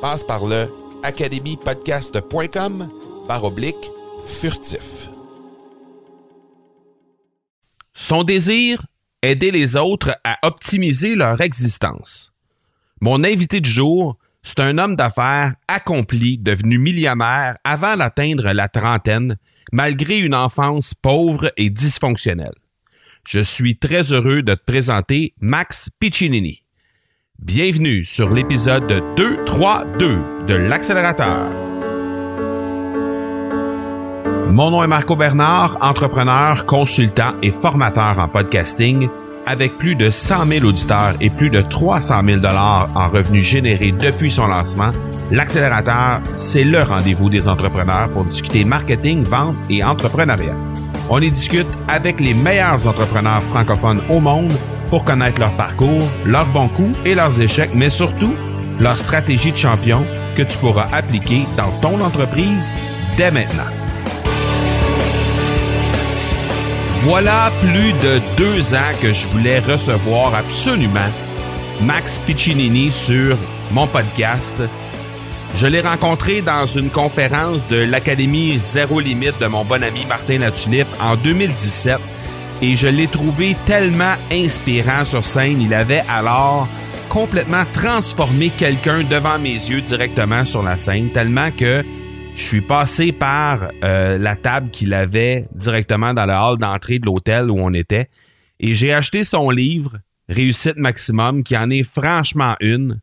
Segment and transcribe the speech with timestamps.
[0.00, 0.68] Passe par le
[1.02, 2.88] academypodcast.com
[3.28, 3.90] par oblique
[4.24, 5.10] furtif.
[7.94, 8.86] Son désir,
[9.22, 12.32] aider les autres à optimiser leur existence.
[13.02, 19.36] Mon invité du jour, c'est un homme d'affaires accompli, devenu millionnaire avant d'atteindre la trentaine,
[19.70, 22.54] malgré une enfance pauvre et dysfonctionnelle.
[23.26, 26.59] Je suis très heureux de te présenter Max Piccinini.
[27.42, 31.50] Bienvenue sur l'épisode 232 de l'accélérateur.
[34.50, 39.08] Mon nom est Marco Bernard, entrepreneur, consultant et formateur en podcasting
[39.46, 43.92] avec plus de 100 000 auditeurs et plus de 300 000 dollars en revenus générés
[43.92, 44.92] depuis son lancement,
[45.30, 50.56] l'accélérateur, c'est le rendez-vous des entrepreneurs pour discuter marketing, vente et entrepreneuriat.
[51.08, 54.52] On y discute avec les meilleurs entrepreneurs francophones au monde
[54.90, 58.34] pour connaître leur parcours, leurs bons coups et leurs échecs, mais surtout
[58.80, 60.04] leur stratégie de champion
[60.36, 62.72] que tu pourras appliquer dans ton entreprise
[63.16, 63.70] dès maintenant.
[67.02, 71.08] Voilà plus de deux ans que je voulais recevoir absolument
[71.82, 73.36] Max Piccinini sur
[73.70, 74.54] mon podcast.
[75.56, 80.38] Je l'ai rencontré dans une conférence de l'Académie Zéro Limite de mon bon ami Martin
[80.38, 81.98] Latulippe en 2017
[82.62, 85.60] et je l'ai trouvé tellement inspirant sur scène.
[85.60, 86.68] Il avait alors
[87.08, 91.82] complètement transformé quelqu'un devant mes yeux directement sur la scène, tellement que
[92.34, 97.06] je suis passé par euh, la table qu'il avait directement dans le hall d'entrée de
[97.06, 98.08] l'hôtel où on était
[98.60, 99.98] et j'ai acheté son livre
[100.30, 103.00] Réussite maximum qui en est franchement une.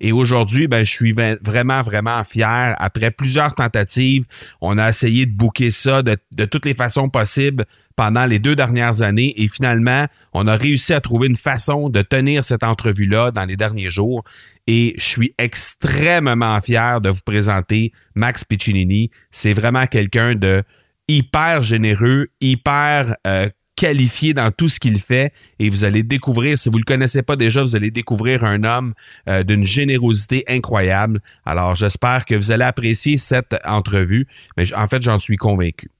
[0.00, 2.76] Et aujourd'hui, ben, je suis vraiment, vraiment fier.
[2.78, 4.24] Après plusieurs tentatives,
[4.60, 8.56] on a essayé de bouquer ça de, de toutes les façons possibles pendant les deux
[8.56, 13.30] dernières années et finalement, on a réussi à trouver une façon de tenir cette entrevue-là
[13.30, 14.24] dans les derniers jours
[14.66, 19.10] et je suis extrêmement fier de vous présenter Max Piccinini.
[19.30, 20.62] C'est vraiment quelqu'un de
[21.08, 26.68] hyper généreux, hyper euh, qualifié dans tout ce qu'il fait et vous allez découvrir, si
[26.68, 28.94] vous le connaissez pas déjà, vous allez découvrir un homme
[29.28, 31.20] euh, d'une générosité incroyable.
[31.44, 34.26] Alors j'espère que vous allez apprécier cette entrevue,
[34.56, 35.90] mais en fait j'en suis convaincu.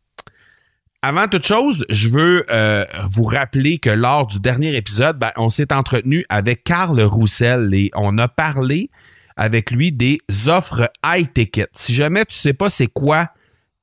[1.02, 5.48] Avant toute chose, je veux euh, vous rappeler que lors du dernier épisode, ben, on
[5.48, 8.90] s'est entretenu avec Carl Roussel et on a parlé
[9.34, 11.68] avec lui des offres high ticket.
[11.72, 13.30] Si jamais tu sais pas c'est quoi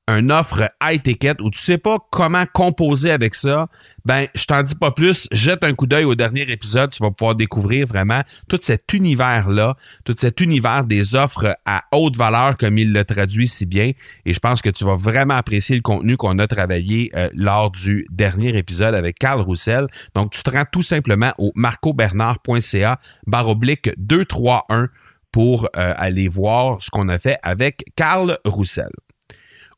[0.07, 3.67] une offre high ticket ou tu sais pas comment composer avec ça,
[4.07, 5.27] ben je t'en dis pas plus.
[5.33, 9.49] Jette un coup d'œil au dernier épisode, tu vas pouvoir découvrir vraiment tout cet univers
[9.49, 9.75] là,
[10.05, 13.91] tout cet univers des offres à haute valeur comme il le traduit si bien.
[14.25, 17.69] Et je pense que tu vas vraiment apprécier le contenu qu'on a travaillé euh, lors
[17.69, 19.87] du dernier épisode avec Carl Roussel.
[20.15, 24.87] Donc tu te rends tout simplement au marcobernard.ca baroblique 231
[25.33, 28.89] pour euh, aller voir ce qu'on a fait avec Carl Roussel.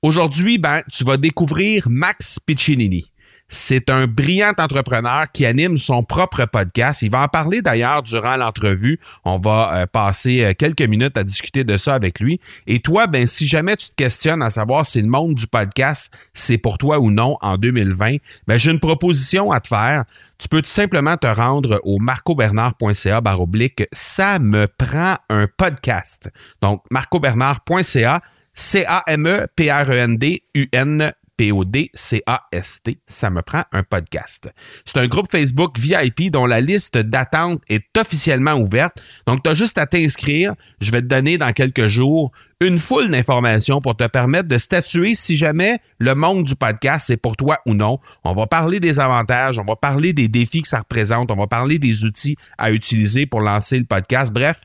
[0.03, 3.11] Aujourd'hui, ben, tu vas découvrir Max Piccinini.
[3.49, 7.01] C'est un brillant entrepreneur qui anime son propre podcast.
[7.01, 8.99] Il va en parler d'ailleurs durant l'entrevue.
[9.25, 12.39] On va euh, passer euh, quelques minutes à discuter de ça avec lui.
[12.67, 16.13] Et toi, ben, si jamais tu te questionnes à savoir si le monde du podcast,
[16.35, 20.05] c'est pour toi ou non en 2020, ben, j'ai une proposition à te faire.
[20.37, 23.83] Tu peux tout simplement te rendre au marcobernard.ca baroblique.
[23.91, 26.29] Ça me prend un podcast.
[26.61, 28.21] Donc, marcobernard.ca
[28.53, 32.99] C-A-M-E-P-R-E-N-D-U-N P-O-D-C-A-S-T.
[33.07, 34.49] Ça me prend un podcast.
[34.83, 39.01] C'est un groupe Facebook VIP dont la liste d'attente est officiellement ouverte.
[39.25, 40.53] Donc, tu as juste à t'inscrire.
[40.81, 45.15] Je vais te donner dans quelques jours une foule d'informations pour te permettre de statuer
[45.15, 47.99] si jamais le monde du podcast est pour toi ou non.
[48.25, 51.47] On va parler des avantages, on va parler des défis que ça représente, on va
[51.47, 54.33] parler des outils à utiliser pour lancer le podcast.
[54.33, 54.59] Bref,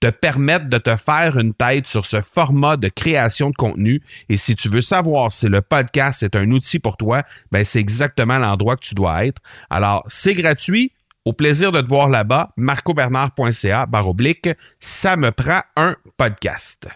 [0.00, 4.02] te permettre de te faire une tête sur ce format de création de contenu.
[4.28, 7.80] Et si tu veux savoir si le podcast est un outil pour toi, ben c'est
[7.80, 9.40] exactement l'endroit que tu dois être.
[9.70, 10.92] Alors, c'est gratuit.
[11.24, 14.48] Au plaisir de te voir là-bas, marcobernard.ca barre oblique,
[14.78, 16.88] ça me prend un podcast.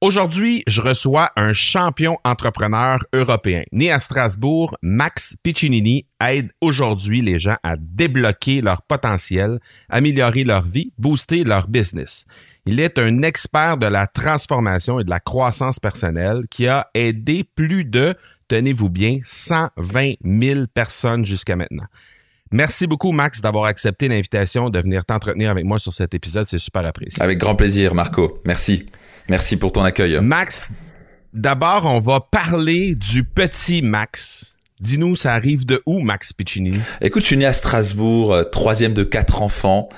[0.00, 3.64] Aujourd'hui, je reçois un champion entrepreneur européen.
[3.72, 9.58] Né à Strasbourg, Max Piccinini aide aujourd'hui les gens à débloquer leur potentiel,
[9.88, 12.26] améliorer leur vie, booster leur business.
[12.64, 17.42] Il est un expert de la transformation et de la croissance personnelle qui a aidé
[17.42, 18.14] plus de,
[18.46, 21.86] tenez-vous bien, 120 000 personnes jusqu'à maintenant.
[22.50, 26.46] Merci beaucoup, Max, d'avoir accepté l'invitation de venir t'entretenir avec moi sur cet épisode.
[26.46, 27.22] C'est super apprécié.
[27.22, 28.40] Avec grand plaisir, Marco.
[28.44, 28.86] Merci.
[29.28, 30.18] Merci pour ton accueil.
[30.20, 30.70] Max,
[31.34, 34.56] d'abord, on va parler du petit Max.
[34.80, 36.78] Dis-nous, ça arrive de où, Max Piccinini?
[37.00, 39.88] Écoute, je suis né à Strasbourg, euh, troisième de quatre enfants.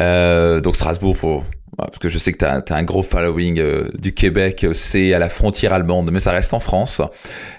[0.00, 1.44] Euh, donc Strasbourg, pour
[1.76, 5.18] parce que je sais que tu as, un gros following euh, du Québec, c'est à
[5.18, 7.00] la frontière allemande, mais ça reste en France.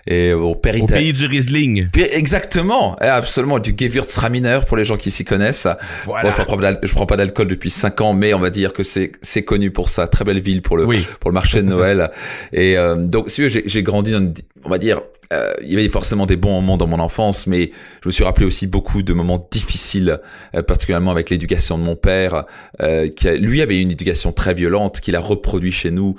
[0.07, 1.87] Et au, pays du Riesling.
[2.13, 5.67] Exactement, eh, absolument, du Gewürztraminer pour les gens qui s'y connaissent.
[6.05, 6.29] Voilà.
[6.29, 6.57] je prends,
[6.95, 10.07] prends pas d'alcool depuis 5 ans, mais on va dire que c'est connu pour ça.
[10.07, 10.85] Très belle ville pour le
[11.19, 12.11] pour le marché de Noël.
[12.53, 14.33] Et euh, donc, si j'ai grandi dans,
[14.63, 15.01] on va dire,
[15.33, 17.71] euh, il y avait forcément des bons moments dans mon enfance, mais
[18.03, 20.19] je me suis rappelé aussi beaucoup de moments difficiles,
[20.55, 22.45] euh, particulièrement avec l'éducation de mon père,
[22.81, 26.15] euh, qui lui avait une éducation très violente, qu'il a reproduit chez nous.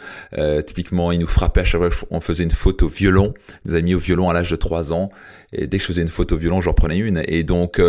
[0.66, 2.50] typiquement, il nous frappait à chaque fois qu'on faisait une
[2.82, 3.34] au violon.
[3.64, 5.10] Il nous a mis au violon à l'âge de 3 ans.
[5.52, 7.22] Et dès que je faisais une faute au violon, j'en prenais une.
[7.26, 7.80] Et donc,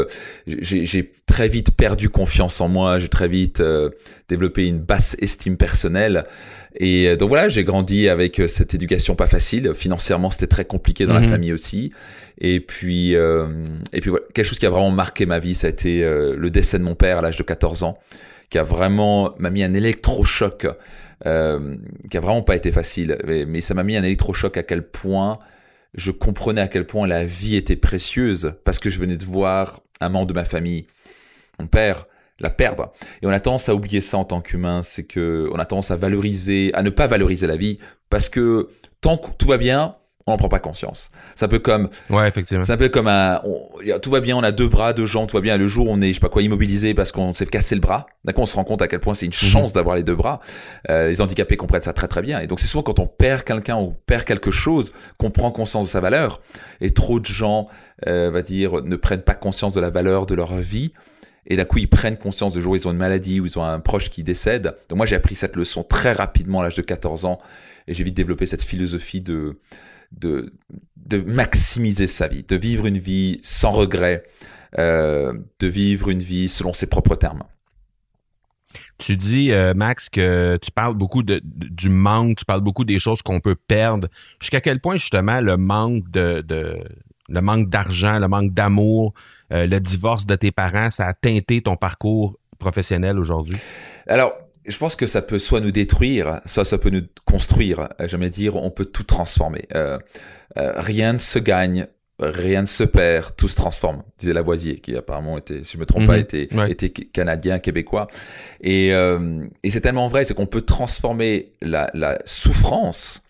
[0.45, 2.99] j'ai très vite perdu confiance en moi.
[2.99, 3.61] J'ai très vite
[4.29, 6.25] développé une basse estime personnelle.
[6.75, 9.73] Et euh, donc voilà, j'ai grandi avec euh, cette éducation pas facile.
[9.73, 11.29] Financièrement, c'était très compliqué dans la mhm.
[11.29, 11.91] famille aussi.
[12.39, 13.47] Et puis, euh,
[13.93, 16.49] et puis voilà, quelque chose qui a vraiment marqué ma vie, ça a été le
[16.49, 17.97] décès de mon père à l'âge de 14 ans,
[18.49, 20.67] qui a vraiment m'a mis un électrochoc,
[21.25, 21.75] euh,
[22.11, 23.17] qui a vraiment pas été facile.
[23.25, 25.39] Mais, mais ça m'a mis un électrochoc à quel point
[25.95, 29.81] je comprenais à quel point la vie était précieuse parce que je venais de voir
[29.99, 30.85] un membre de ma famille,
[31.59, 32.05] mon père,
[32.39, 32.91] la perdre.
[33.21, 35.91] Et on a tendance à oublier ça en tant qu'humain, c'est que on a tendance
[35.91, 37.79] à valoriser, à ne pas valoriser la vie,
[38.09, 38.69] parce que
[39.01, 39.95] tant que tout va bien,
[40.27, 41.09] on n'en prend pas conscience.
[41.35, 42.65] C'est un peu comme, ouais, effectivement.
[42.65, 43.41] C'est un peu comme un,
[44.01, 45.55] tout va bien, on a deux bras, deux jambes, tout va bien.
[45.55, 47.81] Le jour où on est, je sais pas quoi, immobilisé parce qu'on s'est cassé le
[47.81, 49.49] bras, d'accord, on se rend compte à quel point c'est une mhm.
[49.49, 50.41] chance d'avoir les deux bras.
[50.89, 52.41] Euh, les handicapés comprennent ça très très bien.
[52.41, 55.85] Et donc c'est souvent quand on perd quelqu'un ou perd quelque chose qu'on prend conscience
[55.85, 56.41] de sa valeur.
[56.81, 57.69] Et trop de gens,
[58.07, 60.91] euh, va dire, ne prennent pas conscience de la valeur de leur vie
[61.47, 63.57] et d'un coup ils prennent conscience de jour où ils ont une maladie ou ils
[63.57, 64.75] ont un proche qui décède.
[64.89, 67.39] Donc moi j'ai appris cette leçon très rapidement à l'âge de 14 ans
[67.87, 69.57] et j'ai vite développé cette philosophie de,
[70.11, 70.51] de,
[71.25, 74.23] maximiser sa vie, de vivre une vie sans regret,
[74.77, 77.43] euh, de vivre une vie selon ses propres termes.
[78.97, 82.99] Tu dis, euh, Max, que tu parles beaucoup de, du manque, tu parles beaucoup des
[82.99, 84.07] choses qu'on peut perdre.
[84.41, 86.83] Jusqu'à quel point, justement, le manque de, de
[87.29, 89.13] le manque d'argent, le manque d'amour,
[89.51, 93.57] euh, le divorce de tes parents, ça a teinté ton parcours professionnel aujourd'hui?
[94.07, 94.33] Alors,
[94.65, 97.87] je pense que ça peut soit nous détruire, soit ça peut nous construire.
[98.01, 99.65] Euh, J'aime dire, on peut tout transformer.
[99.75, 99.97] Euh,
[100.55, 101.87] rien ne se gagne,
[102.19, 105.85] rien ne se perd, tout se transforme, disait Lavoisier, qui apparemment était, si je me
[105.85, 106.21] trompe pas, mhm.
[106.21, 108.07] était, était canadien, québécois.
[108.61, 113.21] Et, et c'est tellement vrai, c'est qu'on peut transformer la, la, souffrance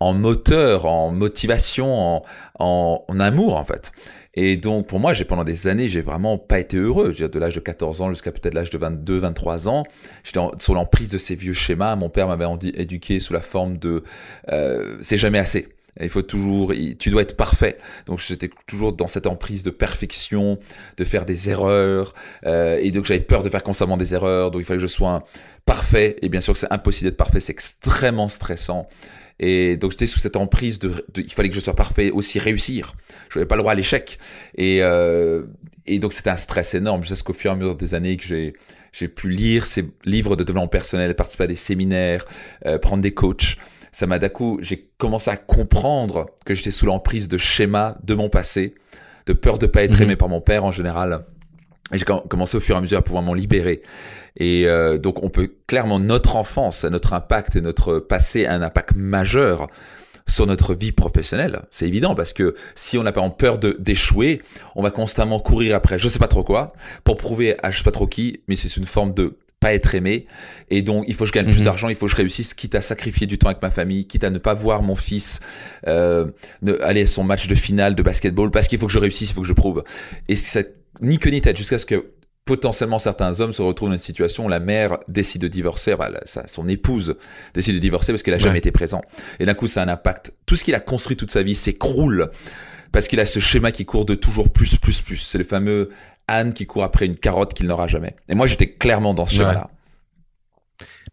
[0.00, 2.22] en moteur, en motivation, en,
[2.58, 3.92] en, en amour en fait.
[4.34, 7.12] Et donc, pour moi, j'ai pendant des années, j'ai vraiment pas été heureux.
[7.12, 9.84] De l'âge de 14 ans jusqu'à peut-être l'âge de 22, 23 ans,
[10.24, 11.96] j'étais sur l'emprise de ces vieux schémas.
[11.96, 14.02] Mon père m'avait éduqué sous la forme de
[14.50, 15.68] euh, c'est jamais assez.
[16.00, 17.76] Il faut toujours, tu dois être parfait.
[18.06, 20.58] Donc j'étais toujours dans cette emprise de perfection,
[20.96, 22.14] de faire des erreurs,
[22.46, 24.50] euh, et donc j'avais peur de faire constamment des erreurs.
[24.50, 25.22] Donc il fallait que je sois
[25.66, 26.16] parfait.
[26.22, 28.88] Et bien sûr que c'est impossible d'être parfait, c'est extrêmement stressant.
[29.44, 32.94] Et donc j'étais sous cette emprise de, il fallait que je sois parfait, aussi réussir.
[33.28, 34.18] Je n'avais pas le droit à l'échec.
[34.56, 35.46] Et, euh,
[35.84, 37.02] et donc c'était un stress énorme.
[37.02, 38.54] Jusqu'à ce qu'au fur et à mesure des années que j'ai
[38.92, 42.24] j'ai pu lire ces livres de développement personnel, participer à des séminaires,
[42.66, 43.56] euh, prendre des coachs.
[43.90, 48.14] Ça m'a d'un coup, j'ai commencé à comprendre que j'étais sous l'emprise de schémas de
[48.14, 48.74] mon passé,
[49.26, 50.02] de peur de pas être mhm.
[50.02, 51.24] aimé par mon père en général.
[51.92, 53.82] Et j'ai commencé au fur et à mesure à pouvoir m'en libérer.
[54.36, 58.62] Et euh, donc on peut clairement notre enfance, notre impact et notre passé a un
[58.62, 59.68] impact majeur
[60.26, 61.62] sur notre vie professionnelle.
[61.70, 64.40] C'est évident parce que si on n'a pas peur d'échouer,
[64.74, 66.72] on va constamment courir après je sais pas trop quoi
[67.04, 69.94] pour prouver à je sais pas trop qui, mais c'est une forme de pas être
[69.94, 70.26] aimé.
[70.70, 71.64] Et donc, il faut que je gagne plus mhm.
[71.64, 74.24] d'argent, il faut que je réussisse, quitte à sacrifier du temps avec ma famille, quitte
[74.24, 75.40] à ne pas voir mon fils
[75.86, 76.26] euh,
[76.82, 79.34] aller à son match de finale de basketball, parce qu'il faut que je réussisse, il
[79.34, 79.84] faut que je prouve.
[80.28, 82.12] Et c'est ni queue ni tête, jusqu'à ce que
[82.44, 86.10] potentiellement certains hommes se retrouvent dans une situation où la mère décide de divorcer, bah,
[86.46, 87.16] son épouse
[87.54, 89.02] décide de divorcer parce qu'elle a jamais été présent.
[89.38, 90.32] Et d'un coup, ça a un impact.
[90.46, 92.30] Tout ce qu'il a construit toute sa vie s'écroule
[92.90, 95.16] parce qu'il a ce schéma qui court de toujours plus, plus, plus.
[95.16, 95.90] C'est le fameux
[96.28, 98.16] Anne qui court après une carotte qu'il n'aura jamais.
[98.28, 99.70] Et moi, j'étais clairement dans ce schéma-là.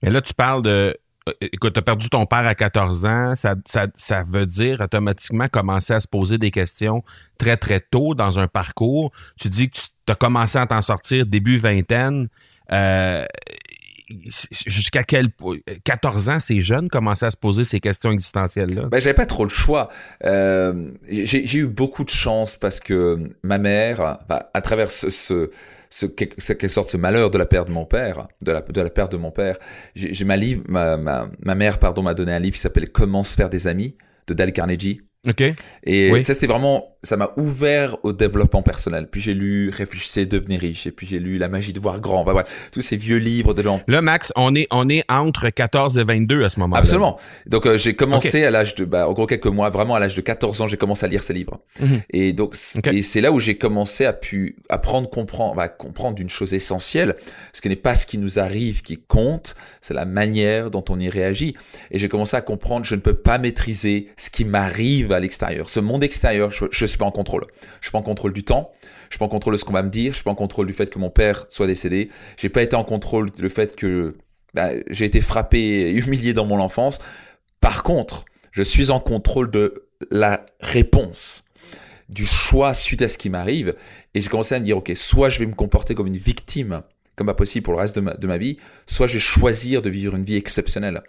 [0.01, 0.97] Mais là, tu parles de.
[1.29, 3.35] Euh, écoute, tu as perdu ton père à 14 ans.
[3.35, 7.03] Ça, ça, ça veut dire automatiquement commencer à se poser des questions
[7.37, 9.11] très, très tôt dans un parcours.
[9.39, 12.27] Tu dis que tu as commencé à t'en sortir début vingtaine.
[12.71, 13.25] Euh,
[14.67, 18.87] jusqu'à quel point 14 ans, c'est jeune commencer à se poser ces questions existentielles-là?
[18.87, 19.89] Ben, j'avais pas trop le choix.
[20.23, 25.49] Euh, j'ai eu beaucoup de chance parce que ma mère, bah, à travers ce,
[25.89, 26.07] ce,
[26.67, 29.17] sorte ce malheur de la perte de mon père, de la, de la perte de
[29.17, 29.57] mon père,
[29.95, 33.23] j'ai ma livre, ma, ma, ma mère, pardon, m'a donné un livre qui s'appelle Comment
[33.23, 33.95] se faire des amis
[34.27, 35.01] de Dale Carnegie.
[35.27, 35.43] OK.
[35.83, 39.07] Et ça, c'est vraiment, ça m'a ouvert au développement personnel.
[39.09, 40.85] Puis j'ai lu Réfléchissez, devenez riche.
[40.85, 42.23] Et puis j'ai lu La magie de voir grand.
[42.23, 43.81] Bah, tous ces vieux livres de l'an.
[43.87, 46.79] Là, Max, on est, on est entre 14 et 22 à ce moment-là.
[46.79, 47.17] Absolument.
[47.45, 50.15] Donc, euh, j'ai commencé à l'âge de, bah, en gros, quelques mois, vraiment à l'âge
[50.15, 51.59] de 14 ans, j'ai commencé à lire ces livres.
[51.79, 52.01] Mhm.
[52.11, 52.55] Et donc,
[52.91, 57.15] et c'est là où j'ai commencé à pu apprendre, comprendre, bah, comprendre une chose essentielle.
[57.53, 60.99] Ce qui n'est pas ce qui nous arrive qui compte, c'est la manière dont on
[60.99, 61.55] y réagit.
[61.91, 65.69] Et j'ai commencé à comprendre, je ne peux pas maîtriser ce qui m'arrive à l'extérieur.
[65.69, 67.45] Ce monde extérieur, je, je suis pas en contrôle.
[67.81, 68.71] Je suis pas en contrôle du temps.
[69.09, 70.11] Je suis pas en contrôle de ce qu'on va me dire.
[70.11, 72.09] Je suis pas en contrôle du fait que mon père soit décédé.
[72.37, 74.17] J'ai pas été en contrôle du fait que
[74.53, 76.99] bah, j'ai été frappé et humilié dans mon enfance.
[77.61, 81.43] Par contre, je suis en contrôle de la réponse
[82.09, 83.75] du choix suite à ce qui m'arrive.
[84.13, 86.81] Et j'ai commencé à me dire, OK, soit je vais me comporter comme une victime,
[87.19, 88.57] comme pas possible pour le reste de ma, de ma vie,
[88.87, 91.03] soit je vais choisir de vivre une vie exceptionnelle.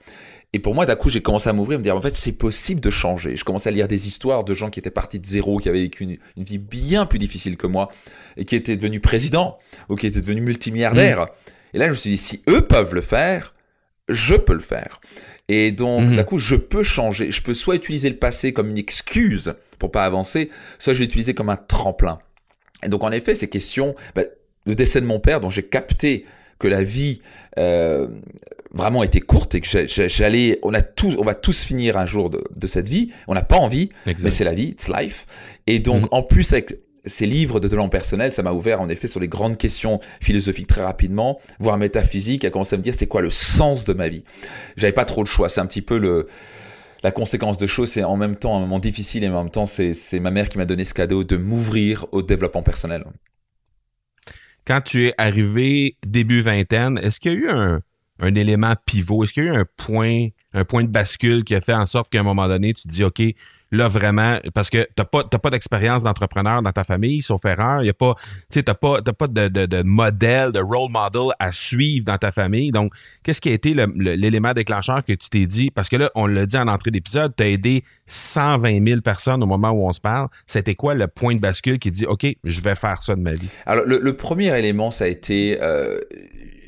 [0.53, 2.81] Et pour moi, d'un coup, j'ai commencé à m'ouvrir, me dire, en fait, c'est possible
[2.81, 3.37] de changer.
[3.37, 5.83] Je commençais à lire des histoires de gens qui étaient partis de zéro, qui avaient
[5.83, 7.89] vécu une, vie bien plus difficile que moi,
[8.37, 11.23] et qui étaient devenus présidents, ou qui étaient devenus multimilliardaires.
[11.23, 11.75] Mmh.
[11.75, 13.55] Et là, je me suis dit, si eux peuvent le faire,
[14.09, 15.01] je peux le faire.
[15.49, 16.17] Et donc, mmh.
[16.17, 17.31] d'un coup, je peux changer.
[17.31, 20.51] Je peux soit utiliser le passé comme une excuse pour pas avancer,
[20.81, 22.19] soit je vais l'utiliser comme un tremplin.
[22.83, 24.23] Et donc, en effet, ces questions, bah,
[24.67, 26.25] le décès de mon père, dont j'ai capté
[26.59, 27.21] que la vie
[27.59, 28.09] euh,
[28.73, 32.31] vraiment était courte et que j'allais, on a tous, on va tous finir un jour
[32.31, 33.11] de, cette vie.
[33.27, 35.27] On n'a pas envie, mais c'est la vie, it's life.
[35.67, 36.09] Et donc, mhm.
[36.13, 39.29] en plus avec ces livres de talent personnel, ça m'a ouvert en effet sur les
[39.29, 43.31] grandes questions philosophiques très rapidement, voire métaphysiques, à commencer à me dire c'est quoi le
[43.31, 44.23] sens de ma vie?
[44.77, 45.49] J'avais pas trop le choix.
[45.49, 46.27] C'est un petit peu le
[47.03, 49.65] la conséquence de choses, c'est en même temps un moment difficile et en même temps
[49.65, 53.05] c'est ma mère qui m'a donné ce cadeau de m'ouvrir au développement personnel
[54.67, 57.83] quand tu es arrivé début vingtaine, est-ce qu'il y a eu un,
[58.35, 59.25] élément pivot?
[59.25, 61.87] Est-ce qu'il y a eu un point, un point de bascule qui a fait en
[61.87, 63.23] sorte qu'à un moment donné, tu te dis, OK,
[63.73, 67.83] là vraiment parce que t'as pas t'as pas d'expérience d'entrepreneur dans ta famille sauf erreur.
[67.85, 68.15] Y a pas
[68.51, 72.19] tu t'as pas t'as pas de, de, de, modèle de role model à suivre dans
[72.19, 72.71] ta famille.
[72.71, 75.71] Donc qu'est-ce qui a été l'élément déclencheur que tu t'es dit?
[75.71, 79.47] Parce que là on l'a dit en entrée d'épisode t'as aidé 120 000 personnes au
[79.47, 80.29] moment où on se parle.
[80.47, 83.33] C'était quoi le point de bascule qui dit ok je vais faire ça de ma
[83.33, 83.51] vie?
[83.67, 85.99] Alors le, premier élément ça a été euh,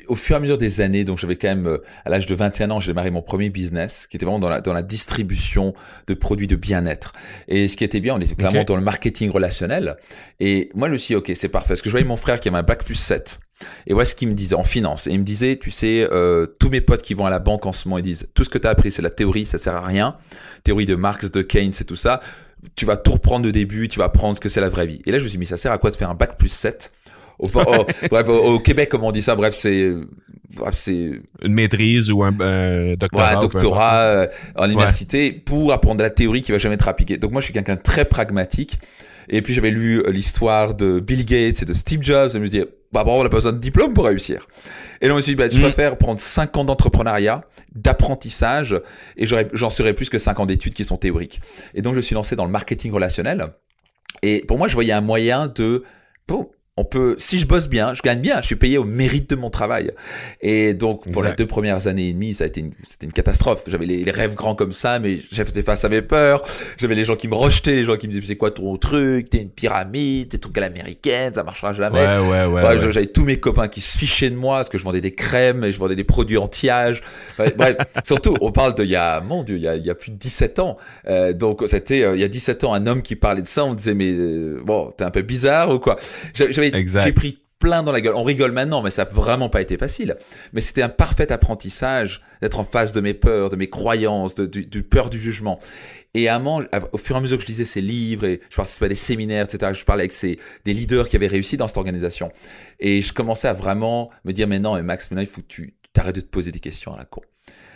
[0.07, 2.35] au fur et à mesure des années, donc j'avais quand même, euh, à l'âge de
[2.35, 5.73] 21 ans, j'ai démarré mon premier business, qui était vraiment dans la, dans la distribution
[6.07, 7.13] de produits de bien-être.
[7.47, 9.97] Et ce qui était bien, on était clairement dans le marketing relationnel.
[10.39, 11.69] Et moi, je me suis dit, ok, c'est parfait.
[11.69, 13.39] Parce que je voyais mon frère qui avait un bac plus 7.
[13.87, 15.07] Et voilà ce qu'il me disait en finance.
[15.07, 17.65] Et il me disait, tu sais, euh, tous mes potes qui vont à la banque
[17.65, 19.57] en ce moment, ils disent, tout ce que tu as appris, c'est la théorie, ça
[19.57, 20.15] sert à rien.
[20.63, 22.21] Théorie de Marx, de Keynes et tout ça.
[22.75, 25.01] Tu vas tout reprendre de début, tu vas apprendre ce que c'est la vraie vie.
[25.05, 26.37] Et là, je me suis dit, mais ça sert à quoi de faire un bac
[26.37, 26.91] plus 7
[27.39, 27.47] au,
[28.09, 29.93] bref, au, Québec, comme on dit ça, bref, c'est
[30.71, 36.41] c'est une maîtrise ou un doctorat, ouais, doctorat euh, en université pour apprendre la théorie
[36.41, 37.17] qui va jamais être appliquée.
[37.17, 38.79] Donc moi, je suis quelqu'un de très pragmatique.
[39.29, 42.29] Et puis j'avais lu euh, l'histoire de Bill Gates et de Steve Jobs.
[42.29, 44.47] Et je me dit, bah bon, on n'a pas besoin de diplôme pour réussir.
[45.01, 45.61] Et donc je me suis dit, bah, je mm.
[45.61, 48.79] préfère prendre 5 ans d'entrepreneuriat, d'apprentissage,
[49.17, 51.41] et j'en serais plus que 5 ans d'études qui sont théoriques.
[51.73, 53.47] Et donc je suis lancé dans le marketing relationnel.
[54.21, 55.83] Et pour moi, je voyais un moyen de,
[56.27, 59.29] bon, on peut, si je bosse bien, je gagne bien, je suis payé au mérite
[59.29, 59.91] de mon travail.
[60.41, 63.13] Et donc, pour les deux premières années et demie, ça a été une, c'était une
[63.13, 63.65] catastrophe.
[63.67, 66.41] J'avais les, rêves grands comme ça, mais j'avais face à mes peurs.
[66.77, 69.29] J'avais les gens qui me rejetaient, les gens qui me disaient, c'est quoi ton truc?
[69.29, 71.99] T'es une pyramide, t'es truc à l'américaine, ça marchera jamais.
[71.99, 72.91] Ouais, ouais, ouais.
[72.91, 75.63] J'avais tous mes copains qui se fichaient de moi parce que je vendais des crèmes
[75.63, 77.01] et je vendais des produits anti-âge.
[77.37, 79.91] Bref, surtout, on parle de, il y a, mon dieu, il y a, il y
[79.91, 80.77] a plus de 17 ans.
[81.07, 83.63] Euh, donc, c'était, euh, il y a 17 ans, un homme qui parlait de ça,
[83.63, 85.97] on disait, mais, euh, bon, t'es un peu bizarre ou quoi?
[86.33, 88.15] J'avais j'ai pris plein dans la gueule.
[88.15, 90.17] On rigole maintenant, mais ça n'a vraiment pas été facile.
[90.51, 94.45] Mais c'était un parfait apprentissage d'être en face de mes peurs, de mes croyances, de,
[94.45, 95.59] du, peur du jugement.
[96.13, 96.41] Et à
[96.91, 98.95] au fur et à mesure que je lisais ces livres et je participais à des
[98.95, 102.31] séminaires, etc., je parlais avec ces, des leaders qui avaient réussi dans cette organisation.
[102.81, 105.47] Et je commençais à vraiment me dire, mais non, mais Max, maintenant, il faut que
[105.47, 107.21] tu arrêtes de te poser des questions à la con.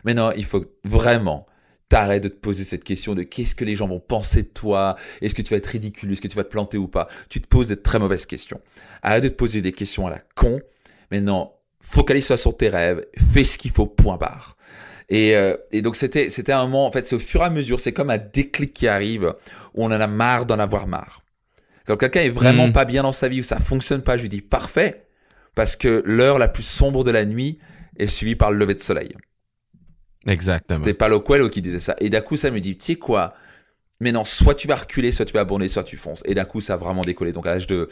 [0.03, 1.45] Mais non, il faut vraiment
[1.89, 4.95] t'arrêtes de te poser cette question de qu'est-ce que les gens vont penser de toi,
[5.21, 7.07] est-ce que tu vas être ridicule, est-ce que tu vas te planter ou pas?
[7.29, 8.59] Tu te poses des très mauvaises questions.
[9.01, 10.59] Arrête de te poser des questions à la con.
[11.11, 14.57] Maintenant, focalise-toi sur tes rêves, fais ce qu'il faut, point barre.
[15.09, 17.49] Et, euh, et donc c'était c'était un moment, en fait, c'est au fur et à
[17.49, 19.33] mesure, c'est comme un déclic qui arrive
[19.73, 21.21] où on en a marre d'en avoir marre.
[21.85, 22.73] Quand quelqu'un est vraiment mmh.
[22.73, 25.05] pas bien dans sa vie, où ça fonctionne pas, je lui dis parfait,
[25.55, 27.59] parce que l'heure la plus sombre de la nuit
[27.97, 29.15] est suivie par le lever de soleil.
[30.25, 30.77] Exactement.
[30.77, 31.95] C'était Paulo Coelho qui disait ça.
[31.99, 33.33] Et d'un coup, ça me dit, tu sais quoi?
[33.99, 36.21] Mais non, soit tu vas reculer, soit tu vas abandonner, soit tu fonces.
[36.25, 37.31] Et d'un coup, ça a vraiment décollé.
[37.31, 37.87] Donc à l'âge de,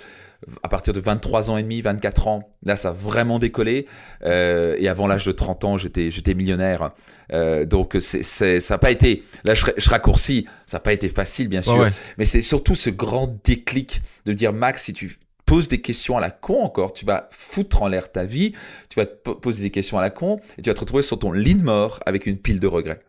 [0.62, 3.88] à partir de 23 ans et demi, 24 ans, là, ça a vraiment décollé.
[4.24, 6.91] Euh, et avant l'âge de 30 ans, j'étais, j'étais millionnaire.
[7.34, 10.94] Euh, donc c'est, c'est, ça n'a pas été, là, je, je raccourcis, ça n'a pas
[10.94, 11.89] été facile, bien sûr.
[12.20, 16.21] Mais c'est surtout ce grand déclic de dire, Max, si tu poses des questions à
[16.21, 18.53] la con encore, tu vas foutre en l'air ta vie,
[18.89, 21.19] tu vas te poser des questions à la con, et tu vas te retrouver sur
[21.19, 23.01] ton lit de mort avec une pile de regrets.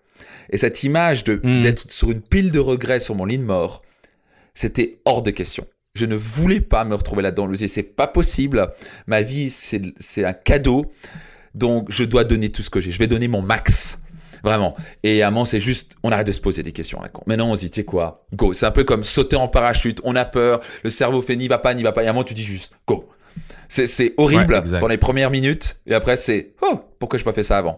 [0.50, 1.62] Et cette image de hmm.
[1.62, 3.82] d'être sur une pile de regrets sur mon lit de mort,
[4.54, 5.66] c'était hors de question.
[5.94, 7.44] Je ne voulais pas me retrouver là-dedans.
[7.44, 8.70] Je me disais, c'est pas possible.
[9.06, 10.84] Ma vie, c'est un cadeau.
[11.54, 12.90] Donc, je dois donner tout ce que j'ai.
[12.90, 14.00] Je vais donner mon max.
[14.46, 14.76] Vraiment.
[15.02, 17.20] Et à un moment, c'est juste, on arrête de se poser des questions à con.
[17.26, 18.52] Maintenant, on se dit, tu sais quoi, go.
[18.52, 20.00] C'est un peu comme sauter en parachute.
[20.04, 20.60] On a peur.
[20.84, 22.04] Le cerveau fait, n'y va pas, n'y va pas.
[22.04, 23.08] Et à un moment, tu dis juste, go.
[23.66, 25.80] C'est horrible pendant les premières minutes.
[25.88, 27.76] Et après, c'est, oh, pourquoi je pas fait ça avant?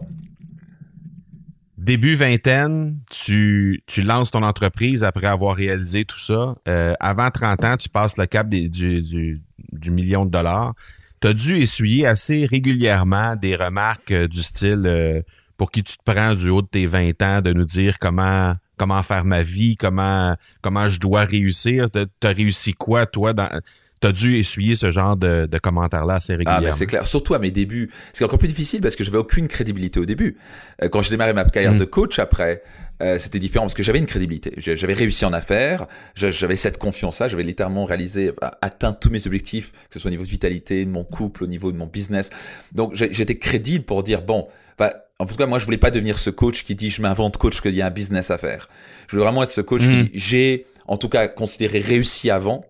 [1.75, 6.55] Début vingtaine, tu, tu lances ton entreprise après avoir réalisé tout ça.
[6.67, 10.75] Euh, avant 30 ans, tu passes le cap du, du, du million de dollars.
[11.21, 15.21] Tu as dû essuyer assez régulièrement des remarques euh, du style euh,
[15.59, 18.55] pour qui tu te prends du haut de tes 20 ans de nous dire comment
[18.77, 21.89] comment faire ma vie, comment comment je dois réussir.
[21.91, 23.49] T'as as réussi quoi, toi, dans
[24.01, 26.67] T'as dû essuyer ce genre de, de commentaires-là assez régulièrement.
[26.67, 27.05] Ah, ben c'est clair.
[27.05, 27.91] Surtout à mes débuts.
[28.13, 30.37] C'est encore plus difficile parce que j'avais aucune crédibilité au début.
[30.81, 31.79] Euh, quand j'ai démarré ma carrière mm.
[31.79, 32.63] de coach après,
[33.03, 34.53] euh, c'était différent parce que j'avais une crédibilité.
[34.55, 38.31] J'avais réussi en affaires, j'avais cette confiance-là, j'avais littéralement réalisé,
[38.61, 41.47] atteint tous mes objectifs, que ce soit au niveau de vitalité, de mon couple, au
[41.47, 42.29] niveau de mon business.
[42.71, 44.47] Donc j'étais crédible pour dire, bon,
[45.19, 47.61] en tout cas, moi, je voulais pas devenir ce coach qui dit je m'invente coach
[47.61, 48.69] qu'il y a un business à faire.
[49.07, 50.03] Je voulais vraiment être ce coach qui mm.
[50.03, 52.65] dit j'ai, en tout cas, considéré réussi avant,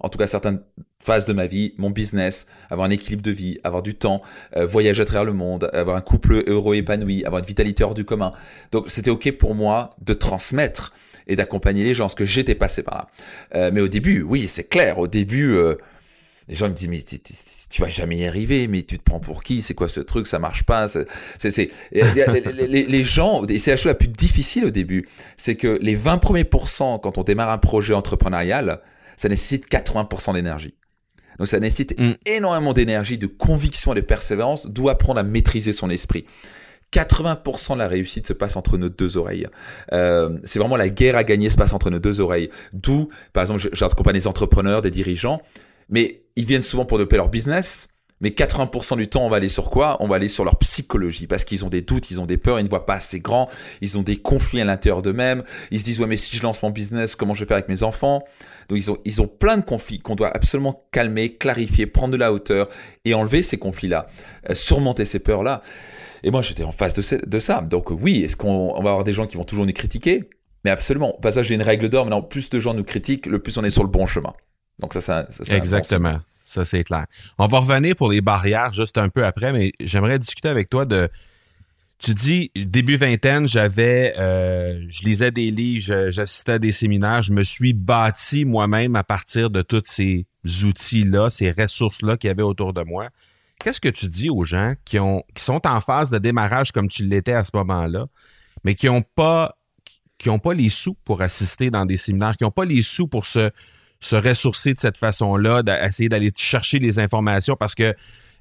[0.00, 0.60] en tout cas certaines
[0.98, 4.20] phases de ma vie, mon business, avoir un équilibre de vie, avoir du temps,
[4.56, 7.94] euh, voyager à travers le monde, avoir un couple heureux épanoui, avoir une vitalité hors
[7.94, 8.32] du commun.
[8.72, 10.92] Donc c'était ok pour moi de transmettre
[11.28, 13.06] et d'accompagner les gens, ce que j'étais passé par là.
[13.54, 14.98] Euh, mais au début, oui, c'est clair.
[14.98, 15.76] Au début, euh,
[16.48, 19.42] les gens me disent mais tu vas jamais y arriver, mais tu te prends pour
[19.42, 19.62] qui?
[19.62, 20.26] C'est quoi ce truc?
[20.26, 20.88] Ça marche pas?
[20.88, 21.06] C'est,
[21.38, 25.78] c'est, les, les, gens, et c'est la chose la plus difficile au début, c'est que
[25.80, 28.80] les 20 premiers pourcents quand on démarre un projet entrepreneurial,
[29.16, 30.74] ça nécessite 80% d'énergie.
[31.38, 32.12] Donc ça nécessite mm.
[32.26, 36.26] énormément d'énergie, de conviction et de persévérance, d'où apprendre à maîtriser son esprit.
[36.92, 39.46] 80% de la réussite se passe entre nos deux oreilles.
[39.92, 42.50] Euh, c'est vraiment la guerre à gagner se passe entre nos deux oreilles.
[42.74, 45.40] D'où, par exemple, j'accompagne des entrepreneurs, des dirigeants,
[45.88, 47.88] mais ils viennent souvent pour développer leur business,
[48.22, 49.96] mais 80% du temps, on va aller sur quoi?
[49.98, 52.60] On va aller sur leur psychologie parce qu'ils ont des doutes, ils ont des peurs,
[52.60, 55.42] ils ne voient pas assez grand, ils ont des conflits à l'intérieur d'eux-mêmes.
[55.72, 57.68] Ils se disent ouais mais si je lance mon business, comment je vais faire avec
[57.68, 58.22] mes enfants?
[58.68, 62.16] Donc ils ont ils ont plein de conflits qu'on doit absolument calmer, clarifier, prendre de
[62.16, 62.68] la hauteur
[63.04, 64.06] et enlever ces conflits-là,
[64.48, 65.60] euh, surmonter ces peurs-là.
[66.22, 67.60] Et moi j'étais en face de, ça.
[67.62, 70.30] Donc oui, est-ce qu'on va avoir des gens qui vont toujours nous critiquer?
[70.64, 71.18] Mais absolument.
[71.20, 72.04] Pas ça, j'ai une règle d'or.
[72.04, 74.32] Maintenant, plus de gens nous critiquent, le plus on est sur le bon chemin.
[74.78, 76.20] Donc ça, ça, Exactement.
[76.44, 77.06] Ça, c'est clair.
[77.38, 80.84] On va revenir pour les barrières juste un peu après, mais j'aimerais discuter avec toi
[80.84, 81.08] de.
[81.98, 87.32] Tu dis, début vingtaine, j'avais, euh, je lisais des livres, j'assistais à des séminaires, je
[87.32, 90.26] me suis bâti moi-même à partir de tous ces
[90.64, 93.08] outils-là, ces ressources-là qu'il y avait autour de moi.
[93.60, 96.88] Qu'est-ce que tu dis aux gens qui, ont, qui sont en phase de démarrage comme
[96.88, 98.06] tu l'étais à ce moment-là,
[98.64, 99.56] mais qui n'ont pas,
[100.18, 103.06] qui ont pas les sous pour assister dans des séminaires, qui n'ont pas les sous
[103.06, 103.52] pour se
[104.02, 107.94] se ressourcer de cette façon-là, d'essayer d'aller chercher les informations parce que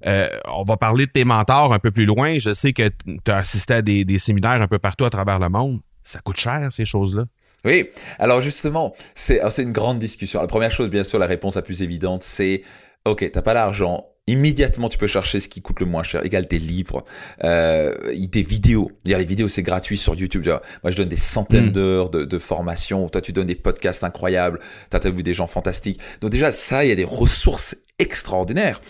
[0.08, 2.40] euh, on va parler de tes mentors un peu plus loin.
[2.40, 5.50] Je sais que tu as assisté à des, séminaires un peu partout à travers le
[5.50, 5.80] monde.
[6.04, 7.26] Ça coûte cher, ces choses-là.
[7.64, 10.42] Oui, alors justement, c'est une grande discussion.
[10.42, 12.64] La première chose, bien sûr, la réponse la plus évidente, c'est
[13.06, 16.46] OK, t'as pas l'argent, immédiatement tu peux chercher ce qui coûte le moins cher, égal
[16.46, 17.04] des livres,
[17.44, 18.92] euh, des vidéos.
[19.06, 20.48] Dire les vidéos c'est gratuit sur YouTube.
[20.84, 21.72] moi je donne des centaines mm.
[21.72, 23.10] d'heures de, formation.
[23.10, 24.60] Toi tu donnes des podcasts incroyables.
[24.90, 26.00] T'as as vu des gens fantastiques.
[26.22, 28.82] Donc déjà ça il y a des ressources extraordinaires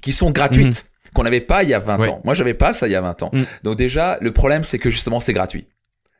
[0.00, 0.84] qui sont gratuites.
[0.84, 1.10] Mm.
[1.14, 2.20] qu'on n'avait pas il y a 20 ans.
[2.24, 3.30] Moi, j'avais pas ça il y a 20 ans.
[3.32, 3.42] Mm.
[3.62, 5.66] Donc déjà, le problème, c'est que justement, c'est gratuit.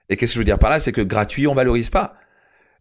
[0.08, 0.80] Et qu'est-ce que je veux dire par là?
[0.80, 2.14] C'est que gratuit, on valorise pas.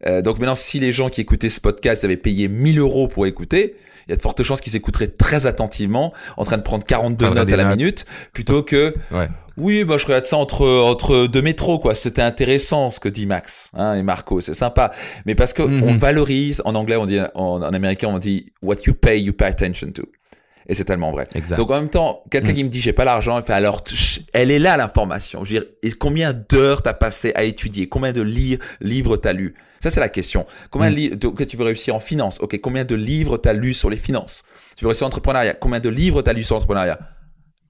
[0.07, 3.25] Euh, donc maintenant, si les gens qui écoutaient ce podcast avaient payé 1000 euros pour
[3.25, 3.75] écouter,
[4.07, 7.29] il y a de fortes chances qu'ils écouteraient très attentivement, en train de prendre 42
[7.29, 8.93] notes à la minute, plutôt que
[9.57, 11.95] oui, bah je regarde ça entre entre deux métros quoi.
[11.95, 14.91] C'était intéressant ce que dit Max hein, et Marco, c'est sympa.
[15.25, 15.83] Mais parce que mhm.
[15.83, 19.45] on valorise, en anglais on dit, en, américain on dit what you pay, you pay
[19.45, 20.03] attention to.
[20.67, 21.27] Et c'est tellement vrai.
[21.55, 22.55] Donc en même temps, quelqu'un mm.
[22.55, 23.83] qui me dit j'ai pas l'argent, il fait alors
[24.33, 25.43] elle est là l'information.
[25.43, 27.87] Je veux dire, et combien d'heures t'as passé à étudier?
[27.87, 28.21] Combien de
[28.81, 29.55] livres t'as lu?
[29.79, 30.45] Ça c'est la question.
[30.71, 30.97] Combien de mm.
[30.97, 32.39] livres tu veux réussir en finance?
[32.39, 34.43] Ok, combien de livres t'as lu sur les finances?
[34.75, 35.53] Tu veux réussir en entrepreneuriat?
[35.53, 36.99] Combien de livres t'as lu sur l'entrepreneuriat?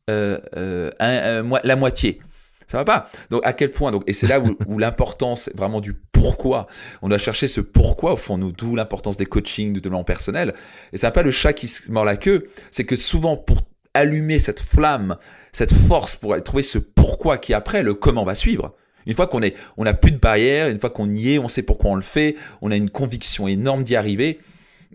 [0.10, 2.20] Euh, euh, La moitié.
[2.68, 3.10] Ça va pas.
[3.30, 6.68] Donc à quel point donc et c'est là où, où l'importance vraiment du pourquoi.
[7.02, 10.54] On doit chercher ce pourquoi au fond nous, d'où l'importance des coachings, du développement personnel.
[10.92, 13.62] Et c'est pas le chat qui se mord la queue, c'est que souvent pour
[13.94, 15.18] allumer cette flamme,
[15.54, 18.76] cette force pour trouver ce pourquoi qui après le comment va suivre.
[19.06, 21.48] Une fois qu'on est, on n'a plus de barrière, une fois qu'on y est, on
[21.48, 24.40] sait pourquoi on le fait, on a une conviction énorme d'y arriver.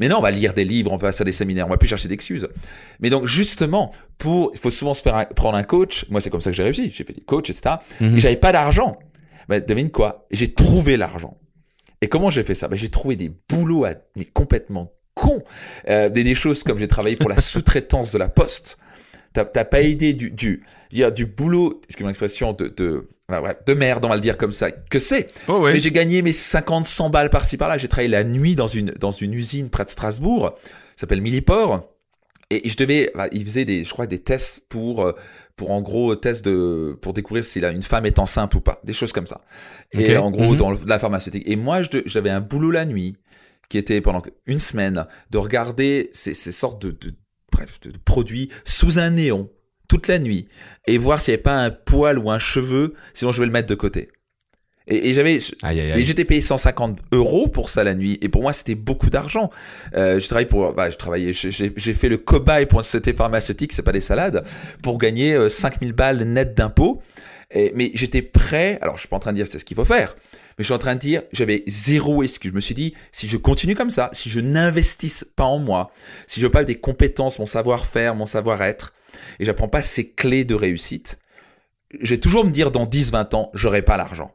[0.01, 1.77] Mais non, on va lire des livres, on va passer à des séminaires, on va
[1.77, 2.49] plus chercher d'excuses.
[3.01, 6.07] Mais donc justement, pour, il faut souvent se faire prendre un coach.
[6.11, 6.91] Moi, c'est comme ça que j'ai réussi.
[6.91, 7.77] J'ai fait des coachs, etc.
[8.01, 8.17] Mhm.
[8.17, 8.99] Et j'avais pas d'argent.
[9.49, 10.27] Ben, devine quoi?
[10.31, 11.37] J'ai trouvé l'argent.
[12.01, 12.67] Et comment j'ai fait ça?
[12.69, 13.85] Ben, J'ai trouvé des boulots
[14.17, 15.43] mais complètement cons.
[15.89, 18.79] Euh, des, choses comme j'ai travaillé pour la sous-traitance de la poste.
[19.33, 23.07] T'as pas aidé du, du, du boulot, excusez-moi l'expression, de, de,
[23.67, 25.29] de merde, on va le dire comme ça, que c'est.
[25.47, 27.79] Oh Mais j'ai gagné mes 50, 100 balles par-ci par-là.
[27.79, 30.55] J'ai travaillé la nuit dans une, dans une usine près de Strasbourg,
[30.97, 31.81] s'appelle Milliport.
[32.53, 35.13] Et je devais, il faisait des, je crois, des tests pour, euh,
[35.55, 38.81] pour en gros, tests de, pour découvrir si une femme est enceinte ou pas.
[38.83, 39.43] Des choses comme ça.
[39.93, 40.57] Et en gros, mhm.
[40.57, 41.45] dans la pharmaceutique.
[41.47, 43.17] Et moi, j'avais un boulot la nuit
[43.69, 47.15] qui était pendant une semaine de regarder ces, ces sortes de, de
[47.51, 49.51] bref, de produits sous un néon
[49.89, 50.49] toute la nuit
[50.87, 53.53] et voir s'il n'y avait pas un poil ou un cheveu, sinon je vais le
[53.53, 54.09] mettre de côté.
[54.87, 58.19] Et, j'avais, et j'étais payé 150 euros pour ça la nuit.
[58.23, 59.51] Et pour moi, c'était beaucoup d'argent.
[59.95, 63.73] Euh, je travaille pour, bah, je travaillais, j'ai fait le cobaye pour une société pharmaceutique,
[63.73, 64.45] c'est pas des salades,
[64.83, 67.01] pour gagner 5000 euh, balles net d'impôts.
[67.55, 68.79] Mais j'étais prêt.
[68.81, 70.17] Alors, je suis pas en train de dire c'est ce qu'il faut faire,
[70.61, 72.51] mais je suis en train de dire j'avais zéro excuse.
[72.51, 75.91] Je me suis dit si je continue comme ça, si je n'investisse pas en moi,
[76.27, 78.93] si je pas des compétences, mon savoir-faire, mon savoir-être,
[79.39, 81.19] et j'apprends pas ces clés de réussite,
[81.99, 84.35] je vais toujours me dire dans 10-20 ans, j'aurai pas l'argent.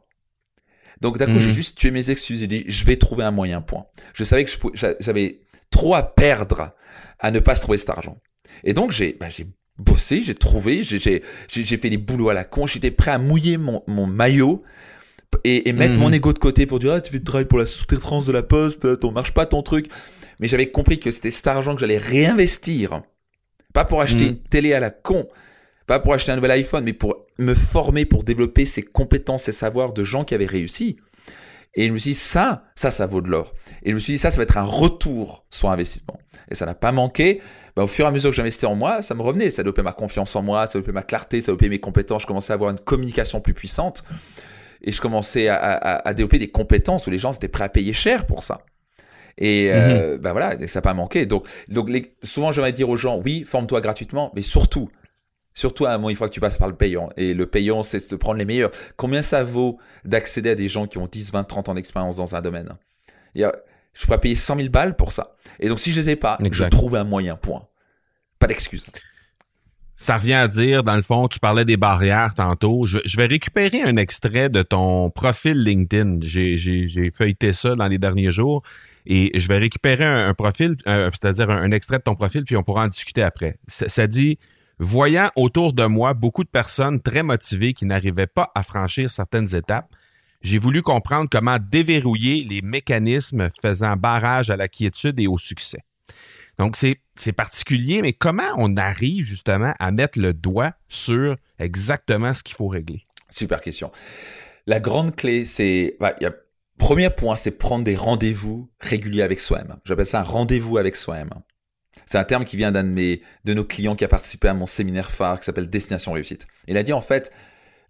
[1.00, 1.54] Donc d'un coup, j'ai mhm.
[1.54, 3.86] juste tué mes excuses et dit, je vais trouver un moyen point.
[4.12, 4.50] Je savais que
[4.98, 6.72] j'avais trop à perdre
[7.20, 8.18] à ne pas se trouver cet argent.
[8.64, 9.28] Et donc j'ai bah,
[9.78, 14.06] bossé, j'ai trouvé, j'ai fait des boulots à la con, j'étais prêt à mouiller mon,
[14.08, 14.60] maillot
[15.44, 16.00] et, mettre mhm.
[16.00, 18.32] mon ego de côté pour dire, ah, tu fais du travail pour la sous-traitance de
[18.32, 19.88] la poste, ton marche pas ton truc.
[20.40, 23.02] Mais j'avais compris que c'était cet argent que j'allais réinvestir
[23.76, 24.28] pas pour acheter mm.
[24.28, 25.28] une télé à la con,
[25.86, 29.52] pas pour acheter un nouvel iPhone, mais pour me former, pour développer ces compétences et
[29.52, 30.96] savoirs de gens qui avaient réussi.
[31.74, 33.52] Et je me suis dit, ça, ça, ça vaut de l'or.
[33.82, 36.18] Et je me suis dit, ça, ça va être un retour sur investissement.
[36.50, 37.42] Et ça n'a pas manqué.
[37.76, 39.50] Bah, au fur et à mesure que j'investissais en moi, ça me revenait.
[39.50, 42.22] Ça développait ma confiance en moi, ça développait ma clarté, ça développait mes compétences.
[42.22, 44.04] Je commençais à avoir une communication plus puissante.
[44.86, 48.24] Et je commençais à, développer des compétences où les gens étaient prêts à payer cher
[48.24, 48.62] pour ça.
[49.36, 51.26] Et euh, ben voilà, ça n'a pas manqué.
[51.26, 54.88] Donc, donc les, souvent, j'aimerais dire aux gens, oui, forme-toi gratuitement, mais surtout,
[55.52, 57.10] surtout à un moment, une fois que tu passes par le payant.
[57.16, 58.70] Et le payant, c'est de prendre les meilleurs.
[58.96, 62.36] Combien ça vaut d'accéder à des gens qui ont 10, 20, 30 ans d'expérience dans
[62.36, 62.68] un domaine?
[63.34, 65.34] Je pourrais payer 100 000 balles pour ça.
[65.58, 67.66] Et donc, si je les ai pas, je trouve un moyen, point.
[68.38, 68.86] Pas d'excuse.
[69.98, 72.84] Ça revient à dire, dans le fond, tu parlais des barrières tantôt.
[72.84, 76.18] Je, vais récupérer un extrait de ton profil LinkedIn.
[76.20, 78.62] J'ai feuilleté ça dans les derniers jours.
[79.06, 82.84] Et je vais récupérer un, profil, c'est-à-dire un, extrait de ton profil, puis on pourra
[82.84, 83.56] en discuter après.
[83.68, 84.38] Ça, dit
[84.78, 89.54] Voyant autour de moi beaucoup de personnes très motivées qui n'arrivaient pas à franchir certaines
[89.54, 89.88] étapes,
[90.42, 95.78] j'ai voulu comprendre comment déverrouiller les mécanismes faisant barrage à la quiétude et au succès.
[96.58, 102.42] Donc, c'est particulier, mais comment on arrive justement à mettre le doigt sur exactement ce
[102.42, 103.06] qu'il faut régler?
[103.30, 103.90] Super question.
[104.66, 106.16] La grande clé, c'est, bah,
[106.78, 109.78] Premier point, c'est prendre des rendez-vous réguliers avec soi-même.
[109.84, 111.30] J'appelle ça un rendez-vous avec soi-même.
[112.04, 114.54] C'est un terme qui vient d'un de, mes, de nos clients qui a participé à
[114.54, 116.46] mon séminaire phare qui s'appelle Destination Réussite.
[116.68, 117.32] Il a dit en fait,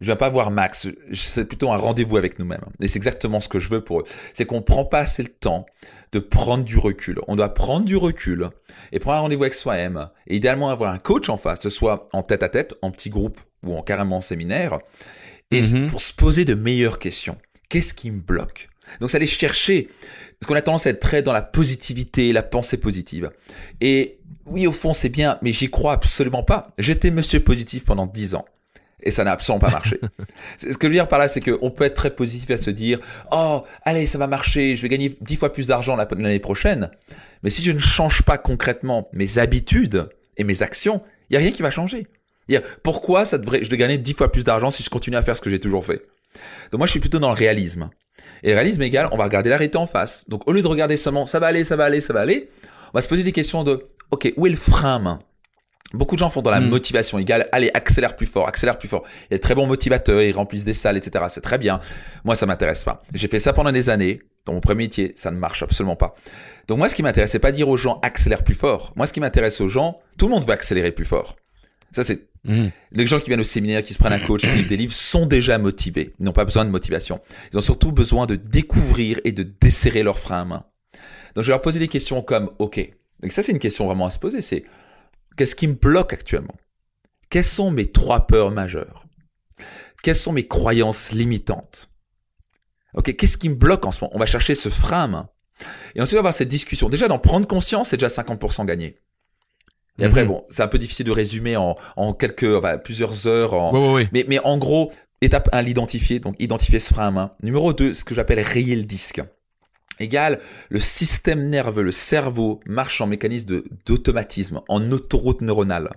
[0.00, 2.64] je viens pas voir Max, c'est plutôt un rendez-vous avec nous-mêmes.
[2.80, 4.04] Et c'est exactement ce que je veux pour eux.
[4.34, 5.66] C'est qu'on prend pas assez le temps
[6.12, 7.20] de prendre du recul.
[7.28, 8.50] On doit prendre du recul
[8.92, 10.08] et prendre un rendez-vous avec soi-même.
[10.26, 13.10] Et idéalement avoir un coach en face, ce soit en tête à tête, en petit
[13.10, 14.78] groupe ou en carrément en séminaire.
[15.50, 15.86] Et mhm.
[15.86, 17.38] pour se poser de meilleures questions.
[17.68, 18.68] Qu'est-ce qui me bloque?
[19.00, 19.88] Donc, c'est aller chercher
[20.38, 23.30] parce qu'on a tendance à être très dans la positivité, la pensée positive.
[23.80, 26.72] Et oui, au fond, c'est bien, mais j'y crois absolument pas.
[26.78, 28.44] J'étais monsieur positif pendant 10 ans.
[29.02, 30.00] Et ça n'a absolument pas marché.
[30.56, 32.70] ce que je veux dire par là, c'est qu'on peut être très positif à se
[32.70, 32.98] dire
[33.30, 36.90] Oh, allez, ça va marcher, je vais gagner 10 fois plus d'argent l'année prochaine.
[37.42, 41.40] Mais si je ne change pas concrètement mes habitudes et mes actions, il n'y a
[41.40, 42.06] rien qui va changer.
[42.82, 45.36] Pourquoi ça devrait, je devrais gagner 10 fois plus d'argent si je continue à faire
[45.36, 46.02] ce que j'ai toujours fait?
[46.70, 47.90] Donc moi, je suis plutôt dans le réalisme.
[48.42, 50.28] Et réalisme égal, on va regarder la réalité en face.
[50.28, 52.48] Donc au lieu de regarder seulement ça va aller, ça va aller, ça va aller,
[52.92, 55.18] on va se poser des questions de OK, où est le frein
[55.92, 56.68] Beaucoup de gens font dans la hmm.
[56.68, 59.04] motivation égale, allez, accélère plus fort, accélère plus fort.
[59.30, 61.24] Il y a de très bons motivateurs, ils remplissent des salles, etc.
[61.28, 61.80] C'est très bien.
[62.24, 63.02] Moi, ça m'intéresse pas.
[63.14, 64.20] J'ai fait ça pendant des années.
[64.44, 66.14] Dans mon premier métier, ça ne marche absolument pas.
[66.68, 68.92] Donc moi, ce qui m'intéresse, c'est pas dire aux gens accélère plus fort.
[68.94, 71.34] Moi, ce qui m'intéresse aux gens, tout le monde veut accélérer plus fort.
[71.90, 72.66] Ça, c'est Mmh.
[72.92, 74.94] Les gens qui viennent au séminaire, qui se prennent un coach, qui lisent des livres,
[74.94, 76.14] sont déjà motivés.
[76.18, 77.20] Ils n'ont pas besoin de motivation.
[77.52, 80.64] Ils ont surtout besoin de découvrir et de desserrer leurs freins à main.
[81.34, 82.78] Donc, je vais leur poser des questions comme, OK.
[83.20, 84.40] Donc, ça, c'est une question vraiment à se poser.
[84.40, 84.64] C'est,
[85.36, 86.56] qu'est-ce qui me bloque actuellement?
[87.30, 89.04] Quelles sont mes trois peurs majeures?
[90.02, 91.90] Quelles sont mes croyances limitantes?
[92.94, 94.14] OK, qu'est-ce qui me bloque en ce moment?
[94.14, 95.28] On va chercher ce frein à main.
[95.94, 96.88] Et ensuite, on va avoir cette discussion.
[96.88, 98.98] Déjà, d'en prendre conscience, c'est déjà 50% gagné.
[99.98, 100.28] Et après, mhm.
[100.28, 103.54] bon, c'est un peu difficile de résumer en, en quelques, enfin, plusieurs heures.
[103.54, 103.96] En...
[104.12, 106.20] Mais, mais en gros, étape 1, l'identifier.
[106.20, 107.32] Donc, identifier ce frein à main.
[107.42, 109.22] Numéro 2, ce que j'appelle rayer le disque.
[109.98, 115.90] Égal, le système nerveux, le cerveau marche en mécanisme d'automatisme, en autoroute neuronale.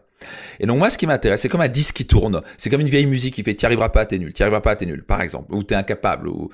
[0.59, 2.41] Et donc moi, ce qui m'intéresse, c'est comme un disque qui tourne.
[2.57, 4.75] C'est comme une vieille musique qui fait "Tu arriveras pas, t'es nul, t'y arriveras pas,
[4.75, 6.49] t'es nul", par exemple, ou t'es incapable, ou,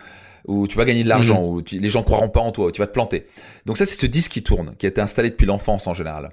[0.48, 1.50] ou tu vas gagner de l'argent, mhm.
[1.50, 3.26] ou les gens croiront pas en toi, ou tu vas te planter.
[3.66, 6.30] Donc ça, c'est ce disque qui tourne, qui a été installé depuis l'enfance en général.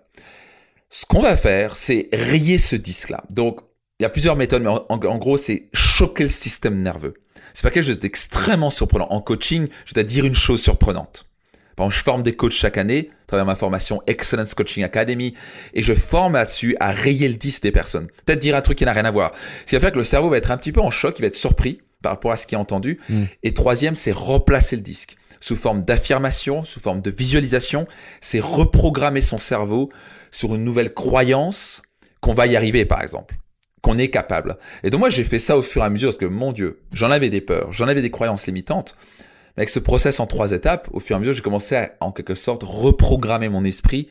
[0.90, 3.24] Ce qu'on va faire, c'est rayer ce disque-là.
[3.30, 3.60] Donc,
[3.98, 7.14] il y a plusieurs méthodes, mais en, gros, c'est choquer le système nerveux.
[7.54, 9.08] C'est pas quelque chose d'extrêmement surprenant.
[9.10, 11.26] En coaching, je te dire une chose surprenante.
[11.76, 15.34] Par exemple, je forme des coachs chaque année, à travers ma formation Excellence Coaching Academy,
[15.74, 18.08] et je forme là-dessus à rayer le disque des personnes.
[18.26, 19.32] Peut-être dire un truc qui n'a rien à voir.
[19.60, 21.22] Ce qui va faire que le cerveau va être un petit peu en choc, il
[21.22, 23.00] va être surpris par rapport à ce qui est entendu.
[23.08, 23.24] Mm.
[23.42, 27.86] Et troisième, c'est replacer le disque sous forme d'affirmation, sous forme de visualisation.
[28.20, 29.90] C'est reprogrammer son cerveau
[30.30, 31.82] sur une nouvelle croyance
[32.20, 33.36] qu'on va y arriver, par exemple,
[33.82, 34.56] qu'on est capable.
[34.82, 36.80] Et donc moi, j'ai fait ça au fur et à mesure parce que, mon Dieu,
[36.92, 38.96] j'en avais des peurs, j'en avais des croyances limitantes.
[39.56, 42.12] avec ce process en trois étapes, au fur et à mesure, j'ai commencé à, en
[42.12, 44.08] quelque sorte, reprogrammer mon esprit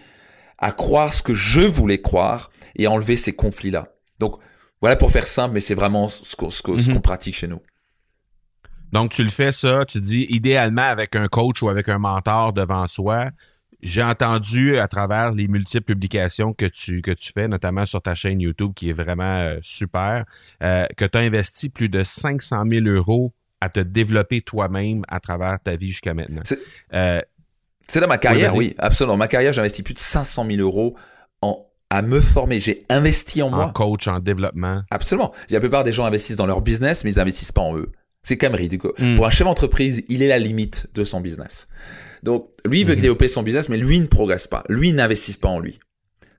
[0.60, 3.88] à croire ce que je voulais croire et à enlever ces conflits-là.
[4.20, 4.36] Donc,
[4.82, 7.02] voilà pour faire simple, mais c'est vraiment ce qu'on mhm.
[7.02, 7.62] pratique chez nous.
[8.92, 12.54] Donc, tu le fais ça, tu dis idéalement avec un coach ou avec un mentor
[12.54, 13.30] devant soi,
[13.82, 18.16] j'ai entendu à travers les multiples publications que tu, que tu fais, notamment sur ta
[18.16, 20.26] chaîne YouTube qui est vraiment euh, super,
[20.64, 25.20] euh, que tu as investi plus de 500 000 euros à te développer toi-même à
[25.20, 26.42] travers ta vie jusqu'à maintenant.
[26.44, 26.60] C'est
[26.94, 27.22] euh,
[27.96, 29.14] dans ma carrière, oui, absolument.
[29.14, 30.96] Dans ma carrière, j'ai investi plus de 500 000 euros
[31.42, 32.60] en, à me former.
[32.60, 33.66] J'ai investi en, moi.
[33.66, 34.84] En coach, en développement.
[34.90, 35.34] Absolument.
[35.50, 37.92] La plupart des gens investissent dans leur business, mais ils investissent pas en eux.
[38.24, 38.92] C'est quand même ridicule.
[38.98, 39.16] Hmm.
[39.16, 41.68] Pour un chef d'entreprise, il est la limite de son business.
[42.24, 43.02] Donc, lui, il veut mhm.
[43.02, 44.64] développer son business, mais lui ne progresse pas.
[44.70, 45.80] Lui n'investit pas en lui.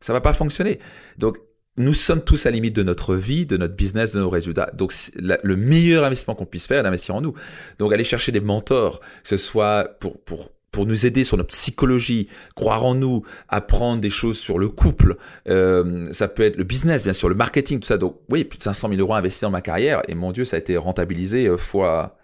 [0.01, 0.79] Ça va pas fonctionner.
[1.18, 1.38] Donc,
[1.79, 4.71] nous sommes tous à la limite de notre vie, de notre business, de nos résultats.
[4.75, 7.35] Donc, le meilleur investissement qu'on puisse faire, c'est d'investir en nous.
[7.79, 11.51] Donc, aller chercher des mentors, que ce soit pour, pour, pour nous aider sur notre
[11.51, 15.16] psychologie, croire en nous, apprendre des choses sur le couple.
[15.49, 17.97] Euh, ça peut être le business, bien sûr, le marketing, tout ça.
[17.97, 20.03] Donc, oui, plus de 500 000 euros investis dans ma carrière.
[20.09, 22.18] Et mon Dieu, ça a été rentabilisé euh, fois,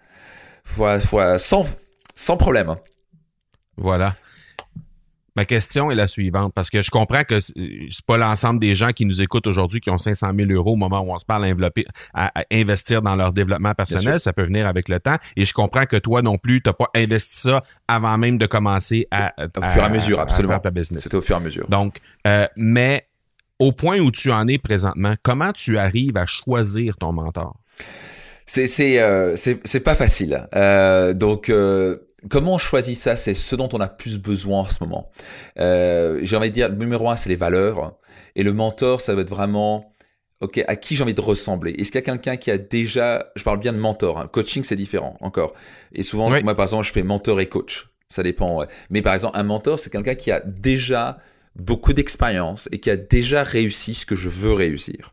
[0.63, 1.65] fois, fois 100,
[2.13, 2.75] sans problème.
[3.79, 4.15] Voilà.
[5.35, 7.55] Ma question est la suivante, parce que je comprends que c'est
[8.05, 10.99] pas l'ensemble des gens qui nous écoutent aujourd'hui qui ont 500 000 euros au moment
[10.99, 11.45] où on se parle
[12.13, 14.19] à, investir dans leur développement personnel.
[14.19, 15.15] Ça peut venir avec le temps.
[15.37, 18.47] Et je comprends que toi non plus, tu n'as pas investi ça avant même de
[18.47, 20.59] commencer à, au fur et à mesure, absolument.
[20.59, 21.03] ta business.
[21.03, 21.67] C'était au fur et à mesure.
[21.69, 23.07] Donc, euh, mais
[23.59, 27.55] au point où tu en es présentement, comment tu arrives à choisir ton mentor?
[28.45, 30.47] C'est c'est euh, c'est pas facile.
[30.55, 31.49] Euh, donc
[32.29, 35.09] Comment on choisit ça C'est ce dont on a plus besoin en ce moment.
[35.59, 37.97] Euh, J'ai envie de dire, le numéro un, c'est les valeurs.
[38.35, 39.91] Et le mentor, ça va être vraiment,
[40.41, 41.71] ok, à qui j'ai envie de ressembler?
[41.71, 44.27] Est-ce qu'il y a quelqu'un qui a déjà, je parle bien de mentor, hein.
[44.31, 45.53] coaching c'est différent encore.
[45.93, 47.89] Et souvent, moi par exemple, je fais mentor et coach.
[48.09, 48.65] Ça dépend.
[48.89, 51.19] Mais par exemple, un mentor, c'est quelqu'un qui a déjà
[51.55, 55.11] beaucoup d'expérience et qui a déjà réussi ce que je veux réussir.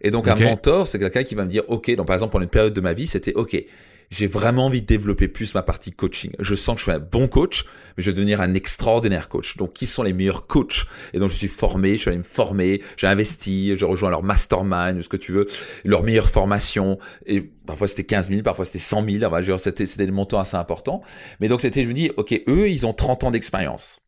[0.00, 2.44] Et donc un mentor, c'est quelqu'un qui va me dire, ok, donc par exemple pendant
[2.44, 3.62] une période de ma vie, c'était ok,
[4.10, 6.32] j'ai vraiment envie de développer plus ma partie coaching.
[6.40, 7.64] Je sens que je suis un bon coach,
[7.96, 9.56] mais je vais devenir un extraordinaire coach.
[9.56, 12.24] Donc, qui sont les meilleurs coachs Et donc, je suis formé, je suis allé me
[12.24, 15.46] former, j'ai investi, je rejoins leur mastermind ou ce que tu veux,
[15.84, 16.98] leur meilleure formation.
[17.26, 19.24] Et parfois, c'était 15 000, parfois, c'était 100 000.
[19.24, 21.02] Enfin, c'était, c'était des montants assez importants.
[21.38, 24.00] Mais donc, c'était, je me dis, OK, eux, ils ont 30 ans d'expérience.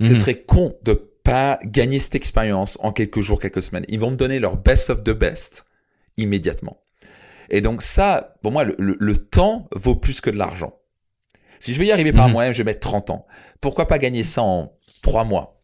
[0.00, 0.16] Ce mhm.
[0.16, 3.84] serait con de pas gagner cette expérience en quelques jours, quelques semaines.
[3.88, 5.64] Ils vont me donner leur best of the best
[6.16, 6.82] immédiatement.
[7.50, 10.78] Et donc ça, pour moi, le, temps vaut plus que de l'argent.
[11.58, 12.32] Si je veux y arriver par mhm.
[12.32, 13.26] moi-même, je vais mettre 30 ans.
[13.60, 15.60] Pourquoi pas gagner ça en 3 mois?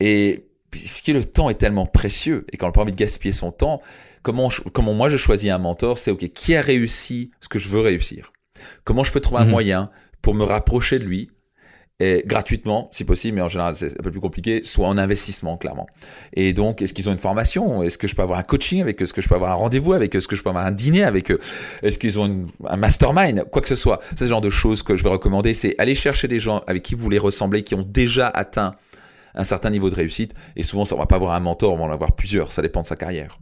[0.00, 3.52] Et puisque le temps est tellement précieux et qu'on n'a pas envie de gaspiller son
[3.52, 3.80] temps,
[4.22, 7.68] comment, comment moi je choisis un mentor C'est OK, qui a réussi ce que je
[7.68, 8.32] veux réussir?
[8.84, 9.50] Comment je peux trouver un mhm.
[9.50, 9.90] moyen
[10.22, 11.30] pour me rapprocher de lui
[12.24, 15.86] gratuitement, si possible, mais en général c'est un peu plus compliqué, soit en investissement, clairement.
[16.32, 17.82] Et donc, est-ce qu'ils ont une formation?
[17.82, 19.04] Est-ce que je peux avoir un coaching avec eux?
[19.04, 20.18] Est-ce que je peux avoir un rendez-vous avec eux?
[20.18, 21.38] Est-ce que je peux avoir un dîner avec eux?
[21.82, 23.44] Est-ce qu'ils ont un mastermind?
[23.50, 24.00] Quoi que ce soit.
[24.10, 26.82] C'est ce genre de choses que je vais recommander, c'est aller chercher des gens avec
[26.82, 28.74] qui vous voulez ressembler, qui ont déjà atteint
[29.34, 30.34] un certain niveau de réussite.
[30.56, 32.62] Et souvent, ça ne va pas avoir un mentor, on va en avoir plusieurs, ça
[32.62, 33.38] dépend de sa carrière.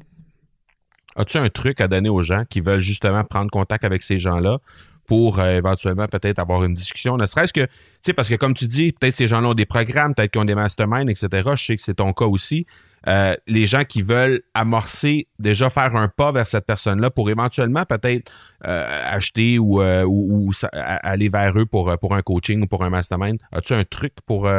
[1.17, 4.59] As-tu un truc à donner aux gens qui veulent justement prendre contact avec ces gens-là?
[5.09, 7.71] Pour euh, éventuellement peut-être avoir une discussion, ne serait-ce que, tu
[8.03, 10.45] sais, parce que comme tu dis, peut-être ces gens-là ont des programmes, peut-être qu'ils ont
[10.45, 11.49] des masterminds, etc.
[11.57, 12.67] Je sais que c'est ton cas aussi.
[13.07, 17.85] Euh, les gens qui veulent amorcer, déjà faire un pas vers cette personne-là pour éventuellement
[17.87, 18.31] peut-être
[18.67, 23.39] euh, acheter ou, ou, aller vers eux pour, pour un coaching ou pour un mastermind.
[23.51, 24.51] As-tu un truc pour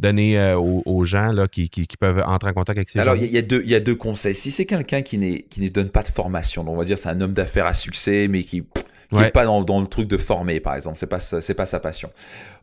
[0.00, 3.38] donner aux, gens là, qui, qui, peuvent entrer en contact avec ces Alors, il y,
[3.38, 4.34] a deux, y a deux conseils.
[4.34, 7.20] Si c'est quelqu'un qui, qui ne donne pas de formation, on va dire c'est un
[7.20, 8.64] homme d'affaires à succès, mais qui
[9.12, 10.96] qui n'est pas dans, le truc de former, par exemple.
[10.96, 12.10] C'est pas, c'est pas sa passion.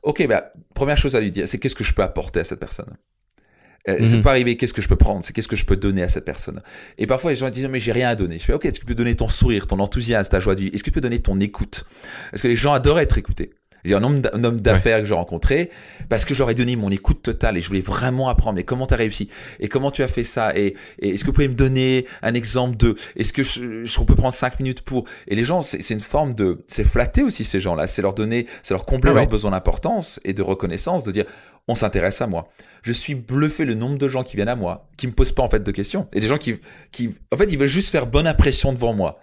[0.04, 2.60] Ok, bah, première chose à lui dire, c'est qu'est-ce que je peux apporter à cette
[2.60, 2.98] personne?
[3.88, 6.04] Euh, c'est pas arriver qu'est-ce que je peux prendre, c'est qu'est-ce que je peux donner
[6.04, 6.62] à cette personne?
[6.98, 8.38] Et parfois les gens disent mais j'ai rien à donner.
[8.38, 10.62] Je fais ok, est-ce que tu peux donner ton sourire, ton enthousiasme, ta joie de
[10.62, 11.86] vie Est-ce que tu peux donner ton écoute?
[12.34, 13.54] Est-ce que les gens adorent être écoutés
[13.86, 15.70] un homme, d'affaires que j'ai rencontré
[16.10, 18.56] parce que je leur ai donné mon écoute totale et je voulais vraiment apprendre.
[18.56, 19.30] Mais comment tu as réussi?
[19.60, 20.56] Et comment tu as fait ça?
[20.56, 24.16] Et, est-ce que vous pouvez me donner un exemple de Est-ce que je, je, peut
[24.16, 25.06] prendre cinq minutes pour?
[25.28, 27.88] Et les gens, c'est une forme de, c'est flatter aussi ces gens-là.
[27.88, 31.26] C'est leur donner, c'est leur combler ah leurs besoins d'importance et de reconnaissance, de dire
[31.70, 32.50] on s'intéresse à moi.
[32.82, 35.44] Je suis bluffé le nombre de gens qui viennent à moi, qui me posent pas
[35.44, 36.08] en fait de questions.
[36.14, 36.56] Et des gens qui,
[36.92, 39.20] qui, en fait, ils veulent juste faire bonne impression devant moi.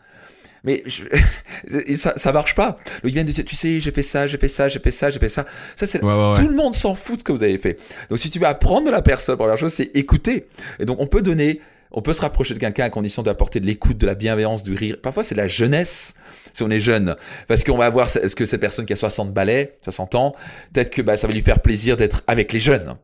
[0.66, 0.82] Mais
[1.94, 2.76] ça, ça marche pas.
[3.02, 5.10] Le vient de dire, tu sais, j'ai fait ça, j'ai fait ça, j'ai fait ça,
[5.10, 5.46] j'ai fait ça.
[5.76, 7.78] Ça, c'est tout le monde s'en fout de ce que vous avez fait.
[8.10, 10.46] Donc, si tu veux apprendre de la personne, première chose, c'est écouter.
[10.78, 13.66] Et donc, on peut donner on peut se rapprocher de quelqu'un à condition d'apporter de
[13.66, 14.96] l'écoute, de la bienveillance, du rire.
[15.02, 16.14] Parfois, c'est de la jeunesse,
[16.52, 17.16] si on est jeune.
[17.48, 20.32] Parce qu'on va voir, est-ce que cette personne qui a 60 balais, 60 ans,
[20.72, 22.96] peut-être que bah, ça va lui faire plaisir d'être avec les jeunes.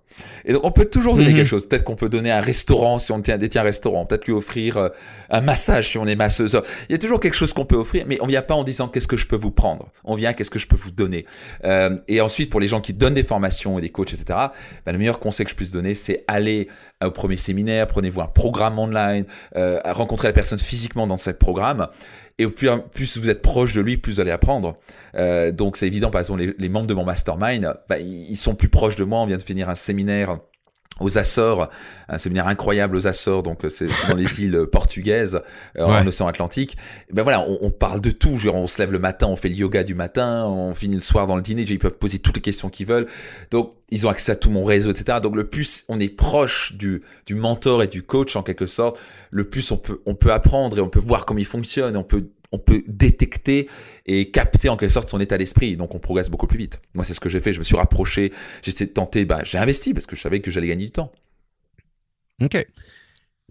[0.44, 1.36] Et donc, on peut toujours donner mhm.
[1.36, 1.68] quelque chose.
[1.68, 4.04] Peut-être qu'on peut donner un restaurant si on détient un restaurant.
[4.04, 4.88] Peut-être lui offrir euh,
[5.30, 6.60] un massage si on est masseuse.
[6.88, 8.88] Il y a toujours quelque chose qu'on peut offrir, mais on vient pas en disant
[8.88, 9.90] qu'est-ce que je peux vous prendre.
[10.04, 11.26] On vient qu'est-ce que je peux vous donner.
[11.64, 14.92] Euh, et ensuite, pour les gens qui donnent des formations et des coachs, etc., bah,
[14.92, 16.68] le meilleur conseil que je puisse donner, c'est aller
[17.06, 19.24] au premier séminaire, prenez-vous un programme online,
[19.56, 21.88] euh, rencontrer la personne physiquement dans ce programme.
[22.38, 24.76] Et plus, plus vous êtes proche de lui, plus vous allez apprendre.
[25.16, 28.68] Euh, donc c'est évident, par exemple, les, membres de mon mastermind, bah, ils sont plus
[28.68, 29.20] proches de moi.
[29.20, 30.38] On vient de finir un séminaire
[31.00, 31.68] aux Açores,
[32.08, 35.40] un séminaire incroyable aux Açores, donc c'est dans les îles portugaises,
[35.78, 36.76] euh, en océan Atlantique.
[37.12, 38.38] ben voilà, on, parle de tout.
[38.52, 41.26] on se lève le matin, on fait le yoga du matin, on finit le soir
[41.26, 41.62] dans le dîner.
[41.62, 43.06] Ils peuvent poser toutes les questions qu'ils veulent.
[43.50, 45.18] Donc ils ont accès à tout mon réseau, etc.
[45.22, 48.98] Donc le plus on est proche du, du mentor et du coach en quelque sorte,
[49.30, 52.04] le plus on peut on peut apprendre et on peut voir comment il fonctionne, on
[52.04, 53.68] peut on peut détecter
[54.06, 55.76] et capter en quelque sorte son état d'esprit.
[55.76, 56.80] Donc on progresse beaucoup plus vite.
[56.94, 57.52] Moi, c'est ce que j'ai fait.
[57.52, 58.32] Je me suis rapproché.
[58.62, 61.12] J'ai tenté, bah, j'ai investi parce que je savais que j'allais gagner du temps.
[62.40, 62.64] OK.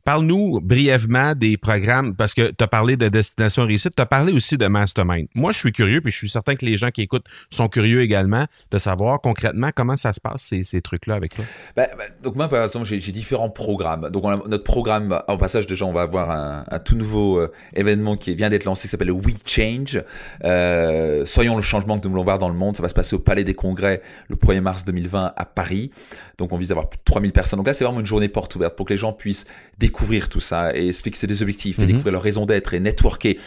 [0.04, 4.34] Parle-nous brièvement des programmes, parce que tu as parlé de Destination Réussite, tu as parlé
[4.34, 5.28] aussi de Mastermind.
[5.36, 8.02] Moi, je suis curieux, puis je suis certain que les gens qui écoutent sont curieux
[8.02, 11.46] également de savoir concrètement comment ça se passe, ces, trucs-là avec toi.
[11.76, 14.10] Ben, ben, donc moi, par exemple, j'ai différents programmes.
[14.10, 18.18] Donc notre programme, en passage, déjà, on va avoir un, un tout nouveau euh, événement
[18.18, 20.02] qui vient d'être lancé, qui s'appelle We Change.
[20.44, 22.76] Euh, soyons le changement que nous voulons voir dans le monde.
[22.76, 25.92] Ça va se passer au Palais des Congrès le 1er mars 2020 à Paris.
[26.38, 27.58] Donc on vise à avoir plus de 3000 personnes.
[27.58, 29.46] Donc là, c'est vraiment une journée porte ouverte pour que les gens puissent
[29.78, 29.91] découvrir
[30.30, 31.88] tout ça et se fixer des objectifs et mhm.
[31.88, 33.38] découvrir leur raison d'être et networker.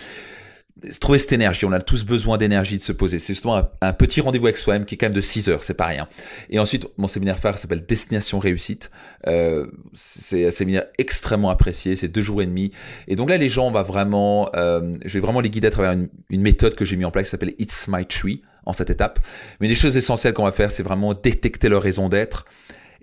[1.01, 1.65] trouver cette énergie.
[1.65, 3.19] On a tous besoin d'énergie de se poser.
[3.19, 5.75] C'est justement un, petit rendez-vous avec soi-même qui est quand même de 6 heures, c'est
[5.75, 6.09] pas rien.
[6.51, 8.91] Et ensuite, mon séminaire phare s'appelle Destination Réussite.
[9.27, 12.71] Euh, c'est un séminaire extrêmement apprécié, c'est deux jours et demi.
[13.09, 15.71] Et donc là, les gens, on va vraiment, euh, je vais vraiment les guider à
[15.71, 18.73] travers une, une méthode que j'ai mis en place qui s'appelle It's My Tree en
[18.73, 19.21] cette étape.
[19.61, 22.47] Mais les choses essentielles qu'on va faire, c'est vraiment détecter leur raison d'être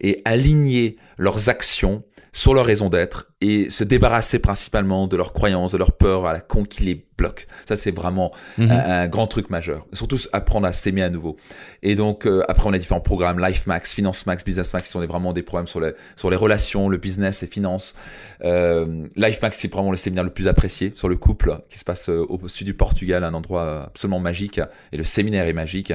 [0.01, 5.71] et aligner leurs actions sur leur raison d'être et se débarrasser principalement de leurs croyances,
[5.71, 7.47] de leurs peurs à la con qui les bloque.
[7.67, 8.72] Ça, c'est vraiment mhm.
[8.72, 9.86] un, grand truc majeur.
[9.93, 11.36] Surtout apprendre à s'aimer à nouveau.
[11.84, 14.91] Et donc, euh, après, on a différents programmes, Life Max, Finance Max, Business Max, qui
[14.91, 17.95] sont vraiment des programmes sur les, sur les relations, le business et finances.
[18.43, 21.86] Euh, Life Max, c'est vraiment le séminaire le plus apprécié sur le couple, qui se
[21.86, 24.59] passe euh, au sud du Portugal, un endroit absolument magique.
[24.91, 25.93] Et le séminaire est magique.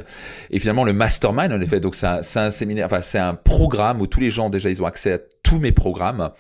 [0.51, 4.01] Et finalement, le Mastermind, en effet, donc c'est un, un séminaire, enfin, c'est un programme
[4.01, 6.31] où tous les gens, déjà, ils ont accès à tous mes programmes.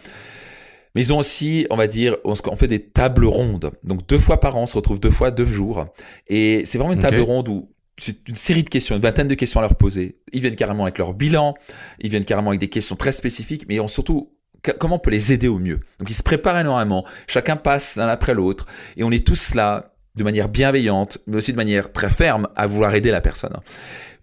[0.96, 3.70] Mais ils ont aussi, on va dire, on fait des tables rondes.
[3.84, 5.84] Donc deux fois par an, on se retrouve deux fois, deux jours.
[6.26, 7.68] Et c'est vraiment une table ronde où
[7.98, 10.16] c'est une série de questions, une vingtaine de questions à leur poser.
[10.32, 11.52] Ils viennent carrément avec leur bilan,
[12.00, 14.32] ils viennent carrément avec des questions très spécifiques, mais ont surtout
[14.78, 15.80] comment on peut les aider au mieux?
[15.98, 18.64] Donc ils se préparent énormément, chacun passe l'un après l'autre,
[18.96, 22.66] et on est tous là de manière bienveillante, mais aussi de manière très ferme à
[22.66, 23.52] vouloir aider la personne.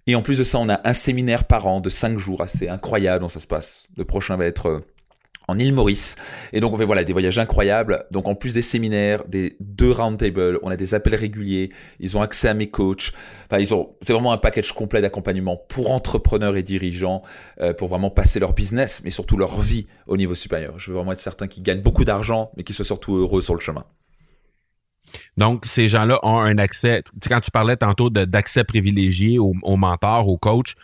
[0.07, 2.67] Et en plus de ça, on a un séminaire par an de cinq jours assez
[2.67, 3.85] incroyable dont ça se passe.
[3.95, 4.81] Le prochain va être euh,
[5.47, 6.15] en île Maurice.
[6.51, 8.05] Et donc on fait voilà des voyages incroyables.
[8.11, 11.69] Donc en plus des séminaires, des deux roundtables, on a des appels réguliers.
[11.99, 13.13] Ils ont accès à mes coachs.
[13.45, 17.21] Enfin ils ont c'est vraiment un package complet d'accompagnement pour entrepreneurs et dirigeants
[17.61, 20.79] euh, pour vraiment passer leur business, mais surtout leur vie au niveau supérieur.
[20.79, 23.55] Je veux vraiment être certain qu'ils gagnent beaucoup d'argent, mais qu'ils soient surtout heureux sur
[23.55, 23.85] le chemin.
[25.37, 27.03] Donc, ces gens-là ont un accès.
[27.27, 30.75] quand tu parlais tantôt d'accès privilégié aux au mentors, aux coachs,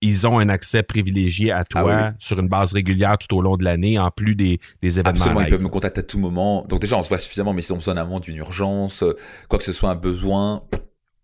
[0.00, 3.56] ils ont un accès privilégié à toi ah sur une base régulière tout au long
[3.56, 5.18] de l'année, en plus des, des événements.
[5.18, 6.64] Absolument, ils peuvent me contacter à tout moment.
[6.68, 9.04] Donc déjà, on se voit suffisamment, mais si on besoin d'un d'une urgence,
[9.48, 10.62] quoi que ce soit un besoin,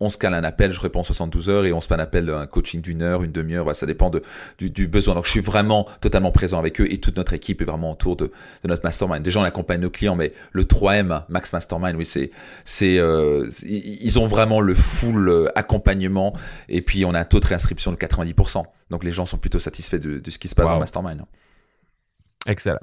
[0.03, 2.28] on se cale un appel, je réponds 72 heures et on se fait un appel,
[2.28, 4.20] un coaching d'une heure, une demi-heure, ça dépend de,
[4.59, 5.14] du, besoin.
[5.14, 8.16] Donc je suis vraiment totalement présent avec eux et toute notre équipe est vraiment autour
[8.16, 8.32] de,
[8.64, 9.22] notre mastermind.
[9.22, 12.32] Déjà on accompagne nos clients, mais le 3M, Max Mastermind, oui, c'est,
[12.64, 16.32] c'est, euh, ils ont vraiment le full euh, accompagnement
[16.68, 18.64] et puis on a un taux de réinscription de 90%.
[18.90, 21.22] Donc les gens sont plutôt satisfaits de, ce qui se passe dans mastermind.
[22.48, 22.80] Excellent.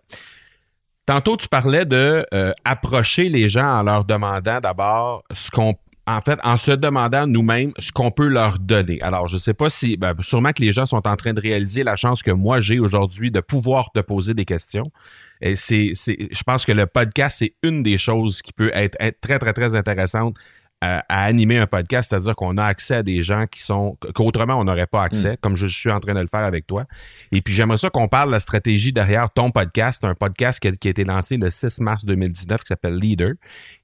[1.05, 5.75] Tantôt, tu parlais de euh, approcher les gens en leur demandant d'abord ce qu'on
[6.09, 8.99] en fait, en se demandant nous-mêmes ce qu'on peut leur donner.
[9.01, 11.39] Alors, je ne sais pas si, ben, sûrement que les gens sont en train de
[11.39, 14.91] réaliser la chance que moi j'ai aujourd'hui de pouvoir te poser des questions.
[15.39, 19.37] Et c'est, je pense que le podcast, c'est une des choses qui peut être très,
[19.37, 20.35] très, très intéressante
[20.81, 24.63] à, animer un podcast, c'est-à-dire qu'on a accès à des gens qui sont qu'autrement on
[24.63, 25.37] n'aurait pas accès, mm.
[25.41, 26.85] comme je suis en train de le faire avec toi.
[27.31, 30.67] Et puis j'aimerais ça qu'on parle de la stratégie derrière ton podcast, un podcast qui
[30.67, 33.33] a, été lancé le 6 mars 2019 qui s'appelle Leader.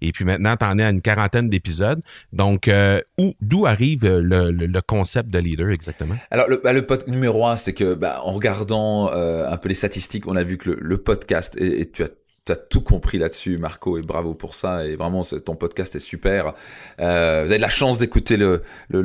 [0.01, 2.01] Et puis maintenant, tu en es à une quarantaine d'épisodes.
[2.31, 3.01] Donc, euh,
[3.41, 6.15] d'où arrive le, concept de Leader exactement?
[6.31, 9.75] Alors, le, bah, le numéro un, c'est que bah, en regardant euh, un peu les
[9.75, 12.09] statistiques, on a vu que le, podcast, et tu as
[12.45, 14.85] tu as tout compris là-dessus, Marco, et bravo pour ça.
[14.85, 16.53] Et vraiment, ton podcast est super.
[16.99, 18.61] Euh, vous avez de la chance d'écouter le,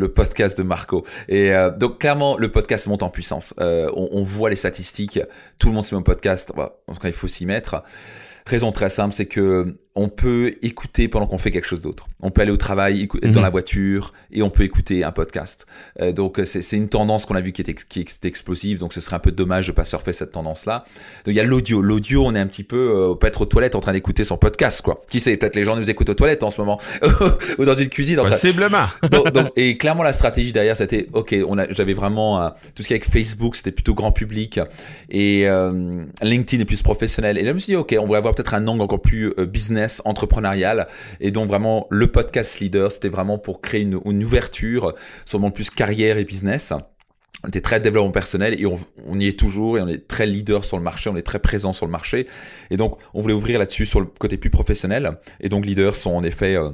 [0.08, 1.04] podcast de Marco.
[1.28, 3.54] Et euh, donc, clairement, le podcast monte en puissance.
[3.58, 5.20] Euh, on, voit les statistiques.
[5.58, 6.52] Tout le monde suit mon podcast.
[6.56, 7.82] en tout cas, il faut s'y mettre.
[8.46, 12.06] Raison très simple, c'est que on peut écouter pendant qu'on fait quelque chose d'autre.
[12.20, 13.42] On peut aller au travail, être dans mhm.
[13.42, 15.66] la voiture et on peut écouter un podcast.
[16.00, 18.78] Euh, donc c'est une tendance qu'on a vu qui était, qui était explosive.
[18.78, 20.84] Donc ce serait un peu dommage de pas surfer cette tendance-là.
[21.24, 21.82] Donc il y a l'audio.
[21.82, 24.36] L'audio, on est un petit peu euh, peut être aux toilettes en train d'écouter son
[24.36, 25.00] podcast, quoi.
[25.10, 26.80] Qui sait Peut-être les gens nous écoutent aux toilettes en ce moment
[27.58, 28.16] ou dans une cuisine.
[28.18, 28.86] Possiblement.
[29.10, 31.34] donc, et clairement la stratégie derrière, c'était ok.
[31.48, 34.60] On a, j'avais vraiment euh, tout ce qui est avec Facebook, c'était plutôt grand public
[35.10, 37.38] et euh, LinkedIn est plus professionnel.
[37.38, 39.34] Et là je me suis dit ok, on va avoir peut-être un angle encore plus
[39.48, 40.86] business entrepreneurial
[41.20, 45.70] Et donc vraiment, le podcast leader, c'était vraiment pour créer une, ouverture sur mon plus
[45.70, 46.72] carrière et business.
[47.42, 50.64] On était très développement personnel et on, y est toujours et on est très leader
[50.64, 52.26] sur le marché, on est très présent sur le marché.
[52.70, 55.18] Et donc, on voulait ouvrir là-dessus sur le côté plus professionnel.
[55.40, 56.70] Et donc, leaders sont en effet euh,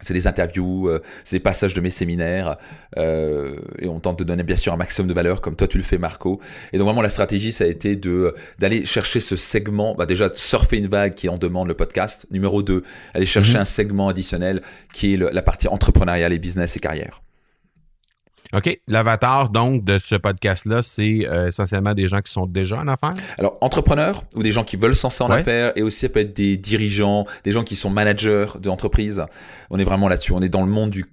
[0.00, 2.56] c'est des interviews, euh, c'est des passages de mes séminaires,
[2.98, 5.78] euh, et on tente de donner bien sûr un maximum de valeur, comme toi tu
[5.78, 6.40] le fais, Marco.
[6.72, 10.30] Et donc vraiment la stratégie, ça a été de d'aller chercher ce segment, bah déjà
[10.34, 12.26] surfer une vague qui en demande le podcast.
[12.30, 12.82] Numéro 2,
[13.14, 13.60] aller chercher mhm.
[13.60, 14.62] un segment additionnel
[14.92, 17.22] qui est la partie entrepreneuriale et business et carrière.
[18.52, 18.80] OK.
[18.86, 23.14] L'avatar, donc, de ce podcast-là, c'est euh, essentiellement des gens qui sont déjà en affaires?
[23.38, 26.34] Alors, entrepreneurs ou des gens qui veulent s'en en affaires et aussi ça peut être
[26.34, 29.24] des dirigeants, des gens qui sont managers d'entreprise.
[29.70, 30.32] On est vraiment là-dessus.
[30.32, 31.06] On est dans le monde du,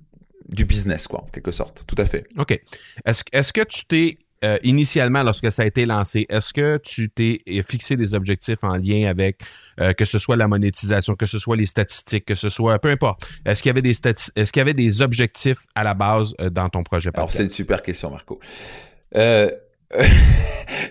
[0.50, 1.84] du business, quoi, en quelque sorte.
[1.88, 2.26] Tout à fait.
[2.38, 2.60] OK.
[3.06, 7.10] Est-ce est que tu t'es euh, initialement, lorsque ça a été lancé, est-ce que tu
[7.10, 9.42] t'es fixé des objectifs en lien avec
[9.82, 12.90] euh, que ce soit la monétisation, que ce soit les statistiques, que ce soit peu
[12.90, 13.22] importe.
[13.46, 16.50] Est-ce qu'il y avait des est-ce qu'il y avait des objectifs à la base euh,
[16.50, 18.40] dans ton projet Alors c'est une super question, Marco.
[19.16, 19.50] Euh,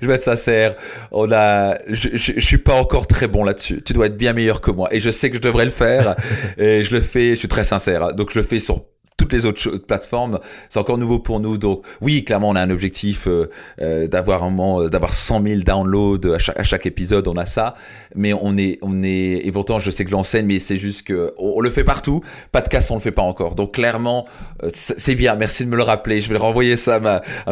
[0.02, 0.74] je vais être sincère,
[1.12, 3.80] on a, je, je, suis pas encore très bon là-dessus.
[3.82, 6.16] Tu dois être bien meilleur que moi, et je sais que je devrais le faire.
[6.58, 8.14] et je le fais, je suis très sincère.
[8.14, 8.84] Donc je le fais sur
[9.28, 10.38] toutes les autres plateformes,
[10.70, 11.58] c'est encore nouveau pour nous.
[11.58, 13.50] Donc oui, clairement, on a un objectif euh,
[13.80, 17.28] euh d'avoir un moment, euh, d'avoir 100 000 downloads à chaque, épisode.
[17.28, 17.74] On a ça,
[18.14, 21.34] mais on est, on est, et pourtant, je sais que l'enseigne, mais c'est juste que
[21.36, 22.22] on, le fait partout.
[22.52, 23.54] Pas de casse, on le fait pas encore.
[23.54, 24.26] Donc clairement,
[24.72, 25.36] c'est bien.
[25.36, 26.20] Merci de me le rappeler.
[26.20, 27.00] Je vais renvoyer ça à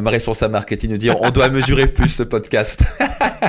[0.00, 2.84] ma, responsable marketing, de dire on doit mesurer plus ce podcast.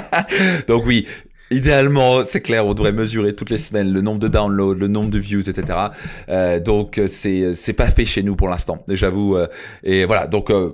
[0.68, 1.08] Donc oui,
[1.50, 5.10] Idéalement, c'est clair, on devrait mesurer toutes les semaines le nombre de downloads, le nombre
[5.10, 5.78] de views, etc.
[6.28, 9.38] Euh, donc c'est c'est pas fait chez nous pour l'instant, j'avoue.
[9.38, 9.48] Euh,
[9.84, 10.74] et voilà, donc euh,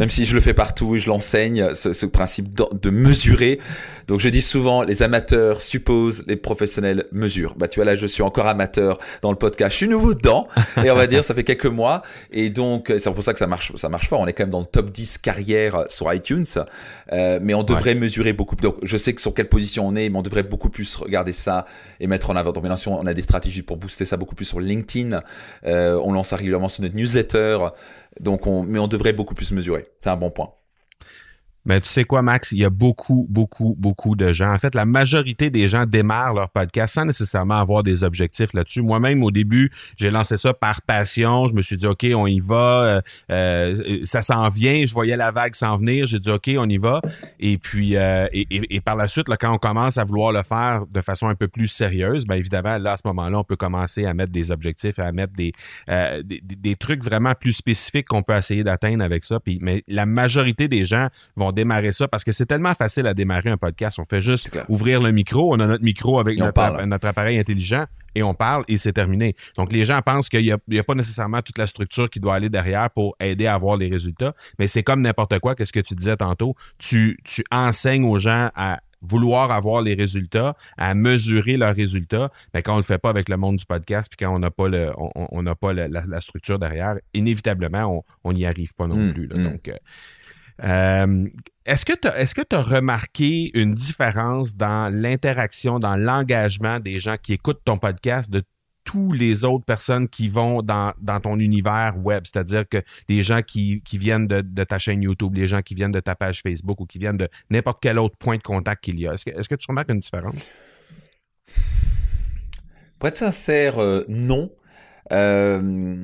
[0.00, 3.60] même si je le fais partout et je l'enseigne, ce, ce, principe de, de, mesurer.
[4.08, 7.54] Donc je dis souvent, les amateurs supposent, les professionnels mesurent.
[7.58, 10.48] Bah tu vois là, je suis encore amateur dans le podcast, je suis nouveau dedans
[10.82, 12.00] et on va dire ça fait quelques mois
[12.32, 14.20] et donc c'est pour ça que ça marche, ça marche fort.
[14.20, 16.46] On est quand même dans le top 10 carrière sur iTunes,
[17.12, 18.56] euh, mais on devrait mesurer beaucoup.
[18.56, 21.32] Donc je sais que sur quelle position on est mais on devrait beaucoup plus regarder
[21.32, 21.66] ça
[22.00, 22.52] et mettre en avant.
[22.52, 25.20] Donc maintenant, on a des stratégies pour booster ça beaucoup plus sur LinkedIn.
[25.66, 27.58] Euh, on lance régulièrement sur notre newsletter.
[28.18, 29.88] Donc on, mais on devrait beaucoup plus mesurer.
[30.00, 30.52] C'est un bon point.
[31.70, 34.52] Mais tu sais quoi, Max, il y a beaucoup, beaucoup, beaucoup de gens.
[34.52, 38.82] En fait, la majorité des gens démarrent leur podcast sans nécessairement avoir des objectifs là-dessus.
[38.82, 41.46] Moi-même, au début, j'ai lancé ça par passion.
[41.46, 42.82] Je me suis dit, OK, on y va.
[42.82, 43.00] Euh,
[43.30, 44.84] euh, ça s'en vient.
[44.84, 46.08] Je voyais la vague s'en venir.
[46.08, 47.02] J'ai dit, OK, on y va.
[47.38, 50.86] Et puis, euh, et, par la suite, là, quand on commence à vouloir le faire
[50.90, 54.06] de façon un peu plus sérieuse, bien évidemment, là, à ce moment-là, on peut commencer
[54.06, 55.52] à mettre des objectifs, à mettre des,
[55.86, 59.38] des, des, trucs vraiment plus spécifiques qu'on peut essayer d'atteindre avec ça.
[59.38, 61.06] Puis, mais la majorité des gens
[61.36, 63.98] vont démarrer ça parce que c'est tellement facile à démarrer un podcast.
[63.98, 67.84] On fait juste ouvrir le micro, on a notre micro avec notre, notre, appareil intelligent
[68.14, 69.34] et on parle et c'est terminé.
[69.56, 72.48] Donc les gens pensent qu'il n'y a, pas nécessairement toute la structure qui doit aller
[72.48, 75.94] derrière pour aider à avoir les résultats, mais c'est comme n'importe quoi, qu'est-ce que tu
[75.94, 81.74] disais tantôt, tu, tu enseignes aux gens à vouloir avoir les résultats, à mesurer leurs
[81.74, 84.38] résultats, mais quand on le fait pas avec le monde du podcast, puis quand on
[84.38, 89.14] n'a pas le, on pas la, structure derrière, inévitablement on n'y arrive pas non mmh,
[89.14, 89.28] plus.
[89.28, 89.44] Mmh.
[89.44, 89.76] Donc euh,
[90.62, 91.26] euh,
[91.64, 97.16] est-ce que tu que tu as remarqué une différence dans l'interaction, dans l'engagement des gens
[97.20, 98.42] qui écoutent ton podcast de
[98.84, 103.40] tous les autres personnes qui vont dans, dans ton univers web, c'est-à-dire que les gens
[103.42, 106.80] qui, qui viennent de, ta chaîne YouTube, les gens qui viennent de ta page Facebook
[106.80, 109.14] ou qui viennent de n'importe quel autre point de contact qu'il y a.
[109.14, 110.48] Est-ce que, est-ce que tu remarques une différence?
[112.98, 114.50] Pour être sincère, euh, non.
[115.12, 115.96] Euh,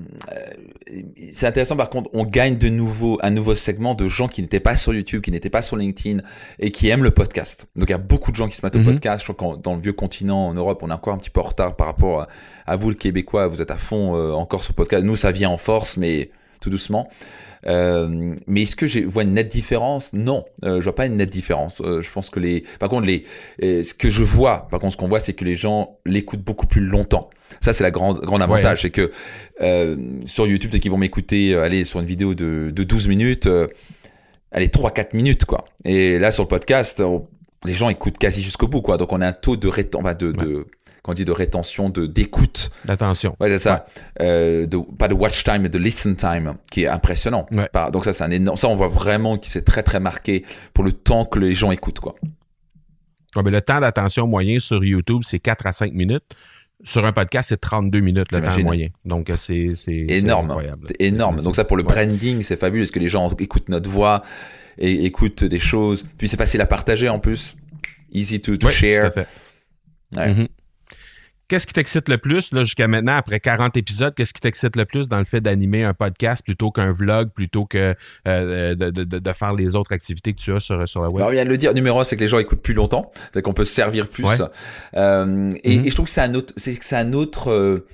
[1.30, 4.60] c'est intéressant par contre, on gagne de nouveau un nouveau segment de gens qui n'étaient
[4.60, 6.22] pas sur YouTube, qui n'étaient pas sur LinkedIn
[6.58, 7.66] et qui aiment le podcast.
[7.76, 8.86] Donc il y a beaucoup de gens qui se mettent au mhm.
[8.86, 9.24] podcast.
[9.26, 11.40] Je crois que dans le vieux continent, en Europe, on est encore un petit peu
[11.40, 12.26] en retard par rapport
[12.66, 13.46] à, vous, le Québécois.
[13.48, 15.04] Vous êtes à fond euh, encore sur le podcast.
[15.04, 16.30] Nous, ça vient en force, mais
[16.60, 17.08] tout doucement.
[17.66, 20.12] Euh, mais est-ce que je vois une nette différence?
[20.12, 21.80] Non, euh, je vois pas une nette différence.
[21.80, 23.24] Euh, je pense que les, par contre, les,
[23.62, 26.42] euh, ce que je vois, par contre, ce qu'on voit, c'est que les gens l'écoutent
[26.44, 27.30] beaucoup plus longtemps.
[27.60, 29.10] Ça, c'est la grande, grand avantage, c'est que
[30.26, 33.48] sur YouTube, dès qu'ils vont m'écouter, aller sur une vidéo de, de 12 minutes,
[34.52, 35.64] allez 3-4 minutes, quoi.
[35.84, 37.02] Et là, sur le podcast,
[37.64, 38.96] les gens écoutent quasi jusqu'au bout, quoi.
[38.96, 40.66] Donc, on a un taux de, de, de
[41.06, 42.70] qu'on dit de rétention, de d'écoute.
[42.84, 43.36] D'attention.
[43.40, 43.86] Ouais, c'est ça.
[44.20, 47.46] Euh, de, pas de watch time, mais de listen time, qui est impressionnant.
[47.92, 48.56] donc ça, c'est un énorme.
[48.56, 50.44] Ça, on voit vraiment qu'il s'est très très marqué
[50.74, 52.16] pour le temps que les gens écoutent, quoi.
[53.42, 56.24] mais le temps d'attention moyen sur YouTube, c'est 4 à 5 minutes.
[56.84, 58.88] Sur un podcast, c'est 32 minutes le temps moyen.
[59.04, 60.50] Donc, c'est énorme.
[60.50, 60.88] Incroyable.
[60.98, 61.40] énorme.
[61.40, 62.82] Donc, ça, pour le branding, c'est fabuleux.
[62.82, 64.22] Parce que les gens écoutent notre voix
[64.76, 66.04] et écoutent des choses.
[66.18, 67.56] Puis, c'est facile à partager en plus.
[68.12, 69.12] Easy to, to share.
[69.12, 69.28] Tout à fait.
[70.16, 70.32] Ouais.
[70.32, 70.48] Mm-hmm.
[71.48, 74.84] Qu'est-ce qui t'excite le plus, là, jusqu'à maintenant, après 40 épisodes, qu'est-ce qui t'excite le
[74.84, 77.94] plus dans le fait d'animer un podcast plutôt qu'un vlog, plutôt que
[78.26, 81.18] euh, de, de, de, faire les autres activités que tu as sur, sur la web?
[81.18, 83.12] Alors, on vient de le dire, numéro un, c'est que les gens écoutent plus longtemps,
[83.32, 84.26] c'est qu'on peut se servir plus.
[84.26, 85.86] Euh, et, mm-hmm.
[85.86, 87.86] et, je trouve que c'est un autre, c'est c'est un autre, euh,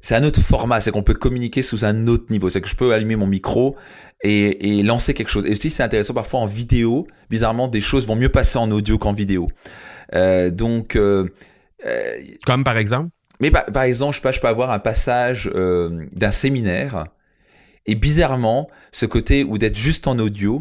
[0.00, 2.50] c'est un autre format, c'est qu'on peut communiquer sous un autre niveau.
[2.50, 3.74] C'est que je peux allumer mon micro
[4.22, 5.44] et, et lancer quelque chose.
[5.46, 7.08] Et aussi, c'est intéressant parfois en vidéo.
[7.30, 9.48] Bizarrement, des choses vont mieux passer en audio qu'en vidéo.
[10.14, 11.28] Euh, donc, euh,
[11.86, 12.16] euh,
[12.46, 13.08] Comme par exemple?
[13.40, 17.06] Mais par, exemple, je sais pas, je peux avoir un passage euh, d'un séminaire
[17.86, 20.60] et bizarrement, ce côté où d'être juste en audio,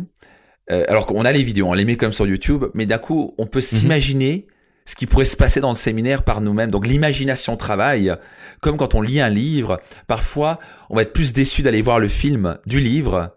[0.72, 3.36] euh, alors qu'on a les vidéos, on les met comme sur YouTube, mais d'un coup,
[3.38, 3.64] on peut mhm.
[3.64, 4.48] s'imaginer
[4.86, 6.72] ce qui pourrait se passer dans le séminaire par nous-mêmes.
[6.72, 8.14] Donc l'imagination travaille.
[8.62, 10.60] Comme quand on lit un livre, parfois,
[10.90, 13.36] on va être plus déçu d'aller voir le film du livre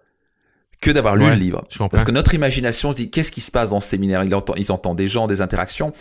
[0.85, 1.65] que d'avoir lu Ouais, le livre.
[1.91, 4.23] Parce que notre imagination se dit qu'est-ce qui se passe dans ce séminaire?
[4.25, 5.93] Ils entendent, ils entendent des gens, des interactions.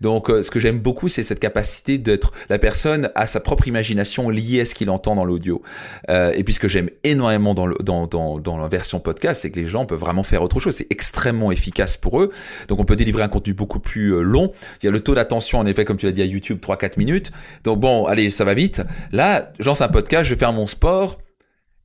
[0.00, 3.68] Donc euh, ce que j'aime beaucoup, c'est cette capacité d'être la personne à sa propre
[3.68, 5.62] imagination liée à ce qu'il entend dans l'audio.
[6.08, 9.42] Euh, et puis ce que j'aime énormément dans, le, dans, dans, dans la version podcast,
[9.42, 10.74] c'est que les gens peuvent vraiment faire autre chose.
[10.74, 12.30] C'est extrêmement efficace pour eux.
[12.68, 14.50] Donc on peut délivrer un contenu beaucoup plus euh, long.
[14.82, 16.98] Il y a le taux d'attention, en effet, comme tu l'as dit à YouTube, 3-4
[16.98, 17.30] minutes.
[17.64, 18.82] Donc bon, allez, ça va vite.
[19.12, 21.18] Là, lance un podcast, je vais faire mon sport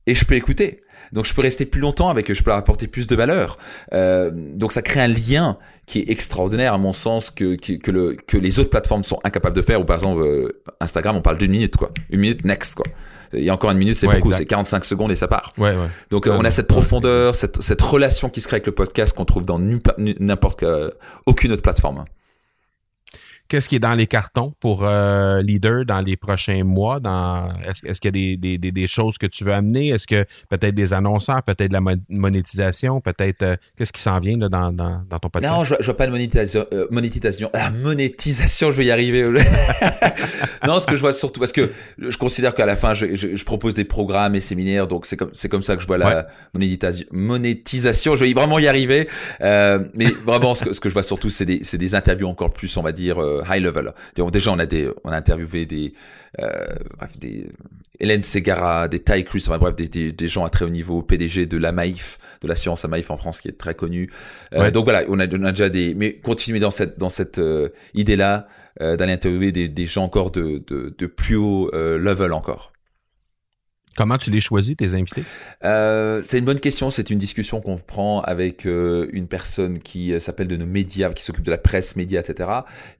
[0.06, 0.82] et je peux écouter.
[1.12, 3.58] Donc je peux rester plus longtemps avec eux, je peux leur apporter plus de valeur.
[3.92, 7.90] Euh, donc ça crée un lien qui est extraordinaire à mon sens que, que, que,
[7.90, 9.80] le, que les autres plateformes sont incapables de faire.
[9.80, 12.84] Ou par exemple euh, Instagram, on parle d'une minute quoi, une minute next quoi.
[13.32, 15.52] Il y a encore une minute, c'est Ouais, beaucoup, c'est 45 secondes et ça part.
[15.58, 15.88] Ouais, ouais.
[16.10, 19.16] Donc euh, on a cette profondeur, cette, cette relation qui se crée avec le podcast
[19.16, 20.94] qu'on trouve dans n'importe que-
[21.26, 22.04] aucune autre plateforme.
[23.48, 26.98] Qu'est-ce qui est dans les cartons pour euh, Leader dans les prochains mois?
[27.00, 29.88] Dans, est-ce, est-ce qu'il y a des, des, des, choses que tu veux amener?
[29.88, 34.18] Est-ce que peut-être des annonceurs, peut-être de la mo- monétisation, peut-être euh, qu'est-ce qui s'en
[34.18, 35.54] vient là, dans, dans, dans ton podcast?
[35.54, 36.66] Non, je, vois- je vois pas de monétisation.
[36.72, 37.50] euh, monétisation.
[37.54, 39.22] Ah, monétisation, je vais y arriver.
[40.66, 43.36] non, ce que je vois surtout, parce que je considère qu'à la fin, je, je-
[43.36, 45.98] je propose des programmes et séminaires, donc c'est comme c'est comme ça que je vois
[45.98, 47.06] la monétisation.
[47.12, 49.08] Monétisation, je vais vraiment y arriver.
[49.40, 52.28] Euh, mais vraiment, ce que, ce que je vois surtout, c'est des c'est des interviews
[52.28, 53.92] encore plus, on va dire euh, high level.
[54.32, 55.92] Déjà, on a des on a interviewé des
[56.40, 56.66] euh,
[56.98, 57.48] bref, des
[57.98, 61.02] Hélène Segara, des Ty Cruz, enfin bref, des, des, des gens à très haut niveau,
[61.02, 64.10] PDG de la Maïf, de l'assurance à Maïf en France, qui est très connu.
[64.54, 64.70] Euh, Ouais.
[64.70, 67.70] Donc voilà, on a, on a déjà des, mais continuer dans cette dans cette euh,
[67.94, 68.48] idée-là
[68.82, 72.72] euh, d'aller interviewer des, des gens encore de de, de plus haut euh, level encore.
[73.96, 75.24] Comment tu les choisis, tes invités?
[75.64, 76.90] Euh, c'est une bonne question.
[76.90, 81.10] C'est une discussion qu'on prend avec euh, une personne qui euh, s'appelle de nos médias,
[81.12, 82.50] qui s'occupe de la presse, médias, etc.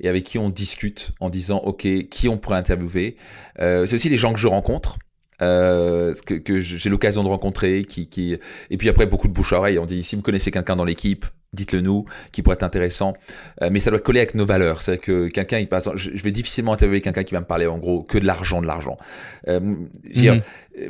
[0.00, 3.16] Et avec qui on discute en disant, OK, qui on pourrait interviewer?
[3.60, 4.98] Euh, c'est aussi les gens que je rencontre.
[5.42, 8.38] Euh, que, j'ai l'occasion de rencontrer, qui, qui,
[8.70, 9.78] et puis après beaucoup de bouche à oreille.
[9.78, 13.14] On dit si vous connaissez quelqu'un dans l'équipe, dites-le nous, qui pourrait être intéressant.
[13.62, 14.82] Euh, mais ça doit coller avec nos valeurs.
[14.82, 17.66] C'est que quelqu'un, il passe, je, je vais difficilement interviewer quelqu'un qui va me parler
[17.66, 18.96] en gros que de l'argent, de l'argent.
[19.48, 19.60] Euh,
[20.04, 20.40] Mhm.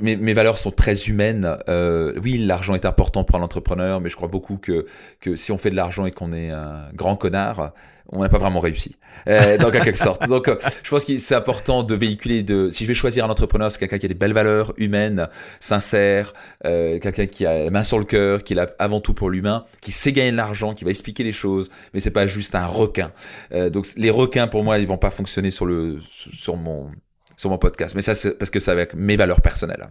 [0.03, 1.57] mes, mes valeurs sont très humaines.
[1.69, 4.87] Euh, oui, l'argent est important pour l'entrepreneur, mais je crois beaucoup que,
[5.21, 7.73] que si on fait de l'argent et qu'on est un grand connard,
[8.11, 8.95] on n'a pas vraiment réussi.
[9.29, 10.29] Euh, donc, en quelque sorte.
[10.29, 10.49] Donc,
[10.83, 13.79] je pense que c'est important de véhiculer de, si je vais choisir un entrepreneur, c'est
[13.79, 15.29] quelqu'un qui a des belles valeurs humaines,
[15.59, 16.33] sincères,
[16.65, 19.29] euh, quelqu'un qui a la main sur le cœur, qui est là avant tout pour
[19.31, 22.55] l'humain, qui sait gagner de l'argent, qui va expliquer les choses, mais c'est pas juste
[22.55, 23.13] un requin.
[23.53, 26.91] Euh, donc, les requins, pour moi, ils vont pas fonctionner sur le, sur mon,
[27.37, 27.95] sur mon podcast.
[27.95, 29.89] Mais ça, c'est parce que c'est avec mes valeurs personnelles.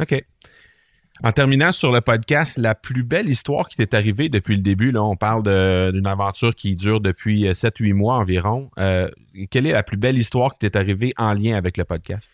[0.00, 0.24] OK.
[1.22, 4.90] En terminant sur le podcast, la plus belle histoire qui t'est arrivée depuis le début,
[4.90, 5.42] là, on parle
[5.92, 8.70] d'une aventure qui dure depuis 7-8 mois environ.
[8.78, 9.08] Euh,
[9.50, 12.30] quelle est la plus belle histoire qui t'est arrivée en lien avec le podcast?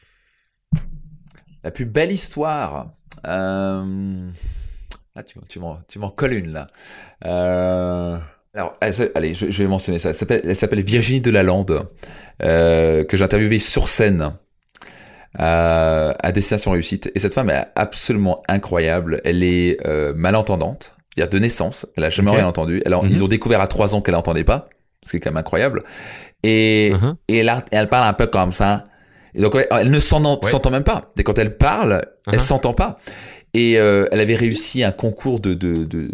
[1.63, 2.91] La plus belle histoire.
[3.25, 4.29] Euh...
[5.15, 6.67] Ah, tu, tu m'en, tu m'en colles une là.
[7.27, 8.17] Euh...
[8.55, 8.77] Alors,
[9.15, 10.11] allez, je, je vais mentionner ça.
[10.11, 11.87] Elle s'appelle, elle s'appelle Virginie Delalande,
[12.43, 14.35] euh, que j'ai interviewée sur scène
[15.41, 17.11] euh, à Destination Réussite.
[17.15, 19.21] Et cette femme est absolument incroyable.
[19.25, 21.87] Elle est euh, malentendante, il y a de naissance.
[21.97, 22.83] Elle a jamais rien entendu.
[22.85, 23.09] Elle a- Mhm.
[23.11, 24.67] Ils ont découvert à trois ans qu'elle n'entendait pas,
[25.03, 25.83] ce qui est quand même incroyable.
[26.43, 27.15] Et, Uh-huh.
[27.29, 28.85] et elle, a- elle parle un peu comme ça.
[29.35, 30.01] Et donc, elle ne Ouais.
[30.01, 31.03] s'entend même pas.
[31.17, 32.39] Et quand elle parle, elle Uh-huh.
[32.39, 32.99] s'entend pas.
[33.55, 36.11] Et euh, elle avait réussi un concours de, de, de,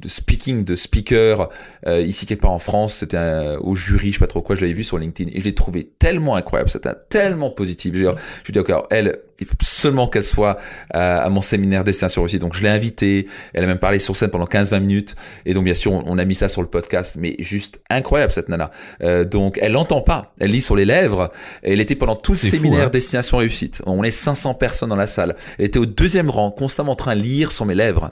[0.00, 1.48] de speaking, de speaker,
[1.86, 2.94] euh, ici quelque part en France.
[2.94, 5.30] C'était au jury, je sais pas trop quoi, je l'avais vu sur LinkedIn.
[5.34, 7.94] Et je l'ai trouvé tellement incroyable, c'était tellement positif.
[7.94, 10.58] Je, lui dis, ok, elle, il faut absolument qu'elle soit
[10.90, 12.40] à, à mon séminaire Destination Réussite.
[12.40, 13.26] Donc je l'ai invitée.
[13.54, 15.16] Elle a même parlé sur scène pendant 15-20 minutes.
[15.46, 17.16] Et donc bien sûr, on, on a mis ça sur le podcast.
[17.18, 18.70] Mais juste incroyable cette nana.
[19.02, 20.34] Euh, donc elle n'entend pas.
[20.40, 21.30] Elle lit sur les lèvres.
[21.62, 22.90] Elle était pendant tout le C'est fou, séminaire hein.
[22.90, 23.82] Destination Réussite.
[23.86, 25.34] On est 500 personnes dans la salle.
[25.58, 28.10] Elle était au deuxième rang, constamment en train de lire sur mes lèvres.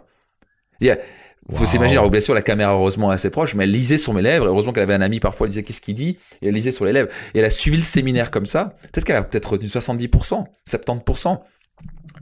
[1.50, 1.66] Faut Wow.
[1.66, 4.22] s'imaginer, alors bien sûr la caméra heureusement est assez proche, mais elle lisait sur mes
[4.22, 6.54] lèvres, et heureusement qu'elle avait un ami parfois, elle disait qu'est-ce qu'il dit, et elle
[6.54, 7.08] lisait sur les lèvres.
[7.34, 11.40] Et elle a suivi le séminaire comme ça, peut-être qu'elle a peut-être retenu 70%, 70%.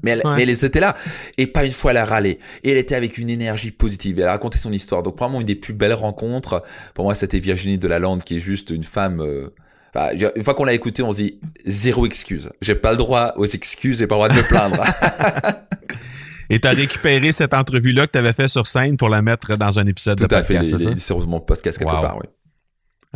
[0.03, 0.37] Mais elle, Ouais.
[0.37, 0.95] mais elle était là.
[1.39, 2.39] Et pas une fois elle a râlé.
[2.62, 4.19] Et elle était avec une énergie positive.
[4.21, 5.03] Elle a raconté son histoire.
[5.03, 6.62] Donc probablement une des plus belles rencontres.
[6.95, 9.21] Pour moi, c'était Virginie Delalande, qui est juste une femme.
[9.23, 9.55] euh,
[9.95, 12.51] bah, une fois qu'on l'a écoutée, on se dit zéro excuse.
[12.61, 14.85] J'ai pas le droit aux excuses, j'ai pas le droit de me plaindre.
[16.51, 19.87] Et t'as récupéré cette entrevue-là que t'avais fait sur scène pour la mettre dans un
[19.87, 20.55] épisode Tout de à fait.
[20.55, 20.91] podcast, les- c'est ça?
[20.91, 22.01] les- sur mon podcast quelque Wow.
[22.01, 22.29] part, oui.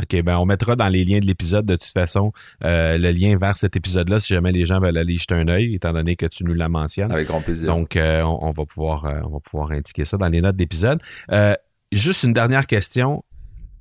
[0.00, 2.32] OK, ben on mettra dans les liens de l'épisode de toute façon
[2.64, 5.74] euh, le lien vers cet épisode-là si jamais les gens veulent aller jeter un œil,
[5.74, 7.12] étant donné que tu nous la mentionnes.
[7.12, 7.66] Avec grand plaisir.
[7.66, 10.56] Donc, euh, on, on va pouvoir, euh, on va pouvoir indiquer ça dans les notes
[10.56, 11.00] d'épisode.
[11.92, 13.24] Juste une dernière question.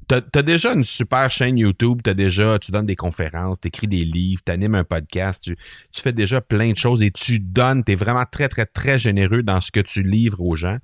[0.10, 3.88] T'as as déjà une super chaîne YouTube, as déjà, tu donnes des conférences, tu écris
[3.88, 5.55] des livres, tu animes un podcast, tu,
[5.91, 8.99] tu, fais déjà plein de choses et tu donnes, tu es vraiment très, très, très
[8.99, 10.78] généreux dans ce que tu livres aux gens.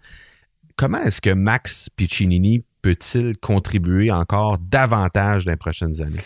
[0.77, 6.21] Comment est-ce que Max Piccinini peut-il contribuer encore davantage dans les prochaines années?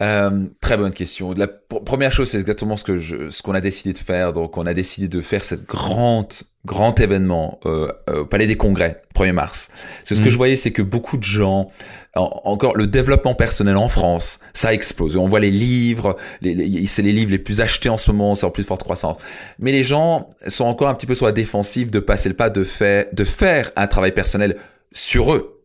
[0.00, 1.32] Euh, très bonne question.
[1.32, 4.32] La première chose, c'est exactement ce que je, ce qu'on a décidé de faire.
[4.32, 6.32] Donc, on a décidé de faire cette grande,
[6.64, 9.70] grand événement euh, au Palais des Congrès, 1er mars.
[10.04, 10.30] C'est ce que mm.
[10.30, 11.68] je voyais, c'est que beaucoup de gens,
[12.14, 15.16] encore le développement personnel en France, ça explose.
[15.16, 18.46] On voit les livres, les, c'est les livres les plus achetés en ce moment, c'est
[18.46, 19.16] en plus forte croissance.
[19.58, 22.50] Mais les gens sont encore un petit peu sur la défensive de passer le pas
[22.50, 24.56] de faire, de faire un travail personnel
[24.92, 25.60] sur eux.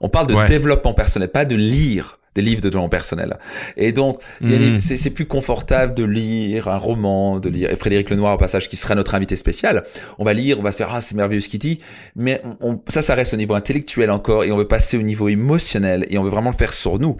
[0.00, 3.38] On parle de développement personnel, pas de lire des livres de développement personnel.
[3.76, 4.78] Et donc, mm.
[4.78, 8.94] c'est plus confortable de lire un roman, de lire Frédéric Lenoir au passage, qui sera
[8.94, 9.82] notre invité spécial.
[10.18, 11.80] On va lire, on va se faire ah c'est merveilleux ce qu'il dit,
[12.14, 15.28] mais on, ça, ça reste au niveau intellectuel encore, et on veut passer au niveau
[15.28, 17.16] émotionnel, et on veut vraiment le faire sur nous.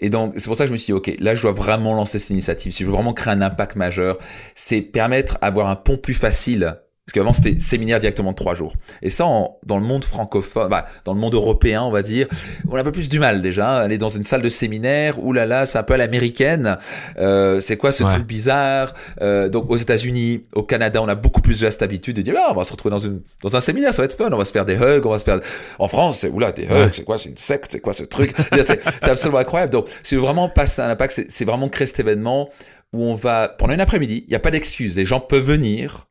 [0.00, 1.94] Et donc, c'est pour ça que je me suis dit, OK, là, je dois vraiment
[1.94, 2.72] lancer cette initiative.
[2.72, 4.18] Si je veux vraiment créer un impact majeur,
[4.54, 6.76] c'est permettre d'avoir un pont plus facile
[7.08, 8.74] parce qu'avant, c'était séminaire directement de trois jours.
[9.00, 12.28] Et ça, dans le monde francophone, bah, dans le monde européen, on va dire,
[12.70, 13.78] on a un peu plus du mal déjà.
[13.78, 16.76] Aller dans une salle de séminaire, oulala, là là, c'est un peu à l'américaine.
[17.16, 18.92] Euh, c'est quoi ce truc bizarre?
[19.22, 22.34] Euh, Donc aux États-Unis, au Canada, on a beaucoup plus de cette habitude de dire,
[22.36, 24.36] ah, on va se retrouver dans, une, dans un séminaire, ça va être fun, on
[24.36, 25.40] va se faire des hugs, on va se faire...
[25.78, 28.34] En France, c'est, oula, des hugs, c'est quoi, c'est une secte, c'est quoi ce truc?
[28.60, 29.72] C'est absolument incroyable.
[29.72, 32.50] Donc, si vraiment passer un impact, c'est vraiment créer cet événement
[32.92, 36.06] où on va, pendant une après-midi, il n'y a pas d'excuse, les gens peuvent venir,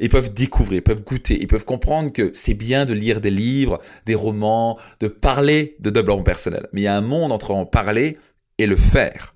[0.00, 3.30] ils peuvent découvrir, ils peuvent goûter, ils peuvent comprendre que c'est bien de lire des
[3.30, 6.66] livres, des romans, de parler de développement personnel.
[6.72, 8.16] Mais il y a un monde entre en parler
[8.58, 9.34] et le faire.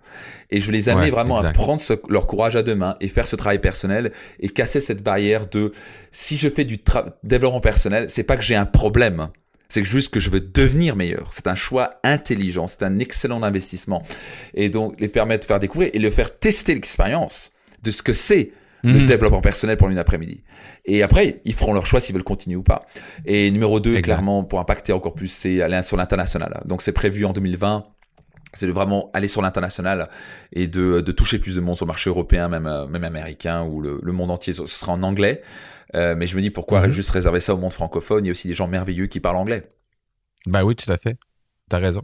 [0.51, 3.37] Et je les amener vraiment à prendre leur courage à deux mains et faire ce
[3.37, 5.73] travail personnel et casser cette barrière de
[6.13, 6.79] si je fais du
[7.23, 9.29] développement personnel, c'est pas que j'ai un problème.
[9.69, 11.31] C'est juste que je veux devenir meilleur.
[11.33, 14.03] C'est un choix intelligent, c'est un excellent investissement.
[14.53, 17.51] Et donc, les permettre de faire découvrir et le faire tester l'expérience
[17.83, 18.53] de ce que c'est
[18.85, 19.07] le mhm.
[19.07, 20.45] développement personnel pour une après-midi.
[20.85, 22.85] Et après, ils feront leur choix s'ils veulent continuer ou pas.
[23.25, 26.63] Et numéro 2, clairement, pour impacter encore plus, c'est aller sur l'international.
[26.67, 27.87] Donc c'est prévu en 2020
[28.57, 30.09] c'est de vraiment aller sur l'international
[30.53, 33.65] et de, de, toucher plus de monde sur le marché européen, même, euh, même américain
[33.65, 34.53] ou le, le monde entier.
[34.53, 35.43] Ce sera en anglais.
[35.95, 36.93] Euh, mais je me dis pourquoi mhm.
[36.93, 38.25] juste réserver ça au monde francophone?
[38.25, 39.71] Il y a aussi des gens merveilleux qui parlent anglais.
[40.47, 41.17] Ben oui, tout à fait.
[41.69, 42.03] T'as raison.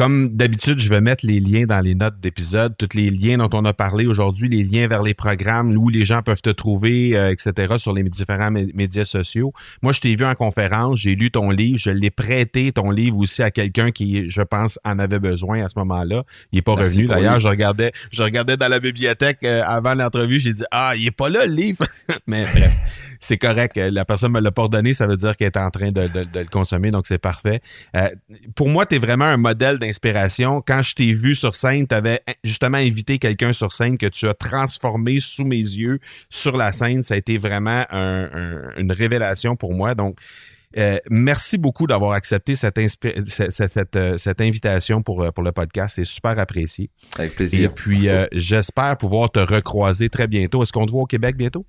[0.00, 3.50] Comme d'habitude, je vais mettre les liens dans les notes d'épisode, tous les liens dont
[3.52, 7.18] on a parlé aujourd'hui, les liens vers les programmes où les gens peuvent te trouver,
[7.18, 9.52] euh, etc., sur les différents médias sociaux.
[9.82, 13.18] Moi, je t'ai vu en conférence, j'ai lu ton livre, je l'ai prêté ton livre
[13.18, 16.24] aussi à quelqu'un qui, je pense, en avait besoin à ce moment-là.
[16.50, 17.04] Il est pas revenu.
[17.04, 21.08] D'ailleurs, je regardais, je regardais dans la bibliothèque euh, avant l'entrevue, j'ai dit ah, il
[21.08, 21.84] est pas là le livre.
[22.26, 22.72] Mais bref
[23.20, 23.76] c'est correct.
[23.76, 26.44] La personne me l'a pas donné, ça veut dire qu'elle est en train de, le
[26.46, 27.60] consommer, donc c'est parfait.
[27.94, 28.08] Euh,
[28.56, 30.62] pour moi, tu es vraiment un modèle d'inspiration.
[30.66, 34.26] Quand je t'ai vu sur scène, tu avais justement invité quelqu'un sur scène que tu
[34.26, 36.00] as transformé sous mes yeux
[36.30, 37.02] sur la scène.
[37.02, 39.94] Ça a été vraiment une révélation pour moi.
[39.94, 40.16] Donc,
[40.78, 42.78] euh, merci beaucoup d'avoir accepté cette,
[43.26, 45.96] cette, euh, cette, invitation pour, pour le podcast.
[45.96, 46.90] C'est super apprécié.
[47.18, 47.70] Avec plaisir.
[47.70, 50.62] Et puis, j'espère pouvoir te recroiser très bientôt.
[50.62, 51.66] Est-ce qu'on te voit au Québec bientôt?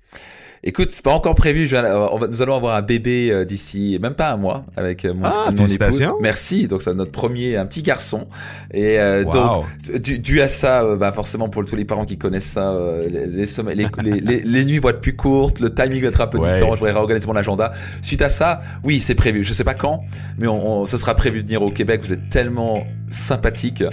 [0.64, 1.68] Écoute, c'est pas encore prévu.
[1.72, 5.24] Euh, nous allons avoir un bébé euh, d'ici même pas un mois avec euh, mon,
[5.24, 6.08] ah, mon épouse.
[6.20, 6.68] Merci.
[6.68, 8.28] Donc c'est notre premier, un petit garçon.
[8.72, 9.64] Et donc
[10.00, 12.76] dû, à ça, bah, forcément pour tous les parents qui connaissent ça,
[13.08, 16.74] les, les, les, nuits vont être plus courtes, le timing va être un peu différent.
[16.74, 17.72] Je voudrais réorganiser mon agenda.
[18.00, 19.42] Suite à ça, oui, c'est prévu.
[19.44, 20.04] Je sais pas quand,
[20.38, 22.00] mais on, ce sera prévu de venir au Québec.
[22.02, 23.84] Vous êtes tellement sympathique.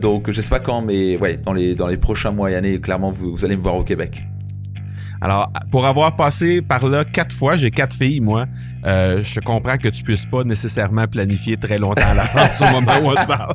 [0.00, 2.80] donc je sais pas quand, mais ouais, dans les dans les prochains mois et années,
[2.80, 4.22] clairement vous, vous allez me voir au Québec.
[5.20, 8.46] Alors, pour avoir passé par là quatre fois, j'ai quatre filles, moi.
[8.86, 12.92] Euh, je comprends que tu puisses pas nécessairement planifier très longtemps à l'avance au moment
[13.02, 13.54] où on se parle.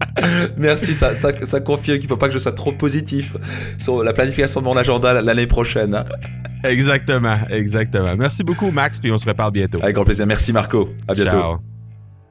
[0.56, 3.36] Merci, ça, ça, ça confirme qu'il faut pas que je sois trop positif
[3.78, 5.94] sur la planification de mon agenda l'année prochaine.
[5.94, 6.04] Hein.
[6.64, 8.14] Exactement, exactement.
[8.16, 9.80] Merci beaucoup, Max, puis on se reparle bientôt.
[9.82, 10.26] Avec grand plaisir.
[10.26, 10.88] Merci, Marco.
[11.08, 11.30] À bientôt.
[11.30, 11.58] Ciao.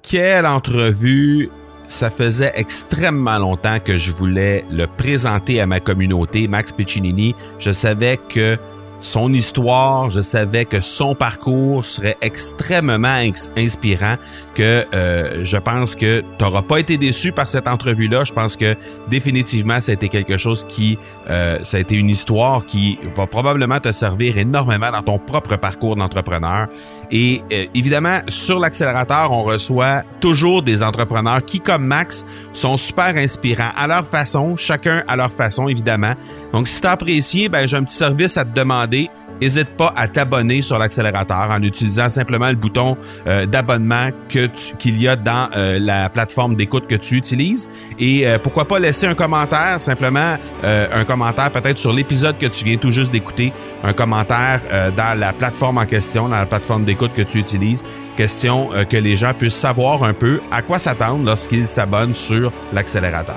[0.02, 1.50] Quelle entrevue
[1.92, 7.36] ça faisait extrêmement longtemps que je voulais le présenter à ma communauté, Max Piccinini.
[7.60, 8.58] Je savais que
[9.02, 13.22] son histoire, je savais que son parcours serait extrêmement
[13.58, 14.16] inspirant,
[14.56, 18.24] que euh, je pense que tu n'auras pas été déçu par cette entrevue-là.
[18.24, 18.76] Je pense que
[19.10, 20.98] définitivement, ça a été quelque chose qui,
[21.30, 25.56] euh, ça a été une histoire qui va probablement te servir énormément dans ton propre
[25.56, 26.68] parcours d'entrepreneur.
[27.12, 33.18] Et euh, évidemment, sur l'accélérateur, on reçoit toujours des entrepreneurs qui, comme Max, sont super
[33.18, 36.14] inspirants à leur façon, chacun à leur façon, évidemment.
[36.54, 39.10] Donc, si tu as apprécié, ben, j'ai un petit service à te demander
[39.42, 45.08] n'hésite pas à t'abonner sur l'accélérateur en utilisant simplement le bouton euh, d'abonnement qu'il y
[45.08, 47.70] a dans euh, la plateforme d'écoute que tu utilises.
[48.00, 52.66] Et euh, pourquoi pas laisser un commentaire, simplement un commentaire peut-être sur l'épisode que tu
[52.66, 53.52] viens tout juste d'écouter,
[53.84, 54.62] un commentaire
[54.96, 57.84] dans la plateforme en question, dans la plateforme d'écoute que tu utilises.
[58.16, 63.36] Question que les gens puissent savoir un peu à quoi s'attendre lorsqu'ils s'abonnent sur l'accélérateur.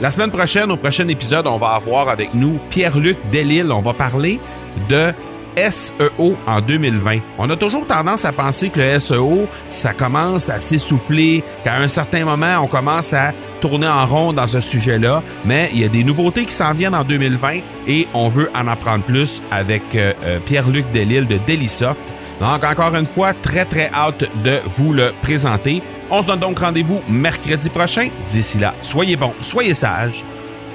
[0.00, 3.70] La semaine prochaine, au prochain épisode, on va avoir avec nous Pierre-Luc Delille.
[3.70, 4.40] On va parler
[4.88, 5.12] de
[5.56, 7.18] SEO en 2020.
[7.38, 11.88] On a toujours tendance à penser que le SEO, ça commence à s'essouffler, qu'à un
[11.88, 15.88] certain moment, on commence à tourner en rond dans ce sujet-là, mais il y a
[15.88, 20.12] des nouveautés qui s'en viennent en 2020 et on veut en apprendre plus avec euh,
[20.24, 22.04] euh, Pierre-Luc Delille de Delisoft.
[22.40, 25.82] Donc, encore une fois, très, très hâte de vous le présenter.
[26.10, 28.08] On se donne donc rendez-vous mercredi prochain.
[28.28, 30.24] D'ici là, soyez bons, soyez sages.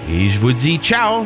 [0.07, 1.25] Et je vous dis ciao!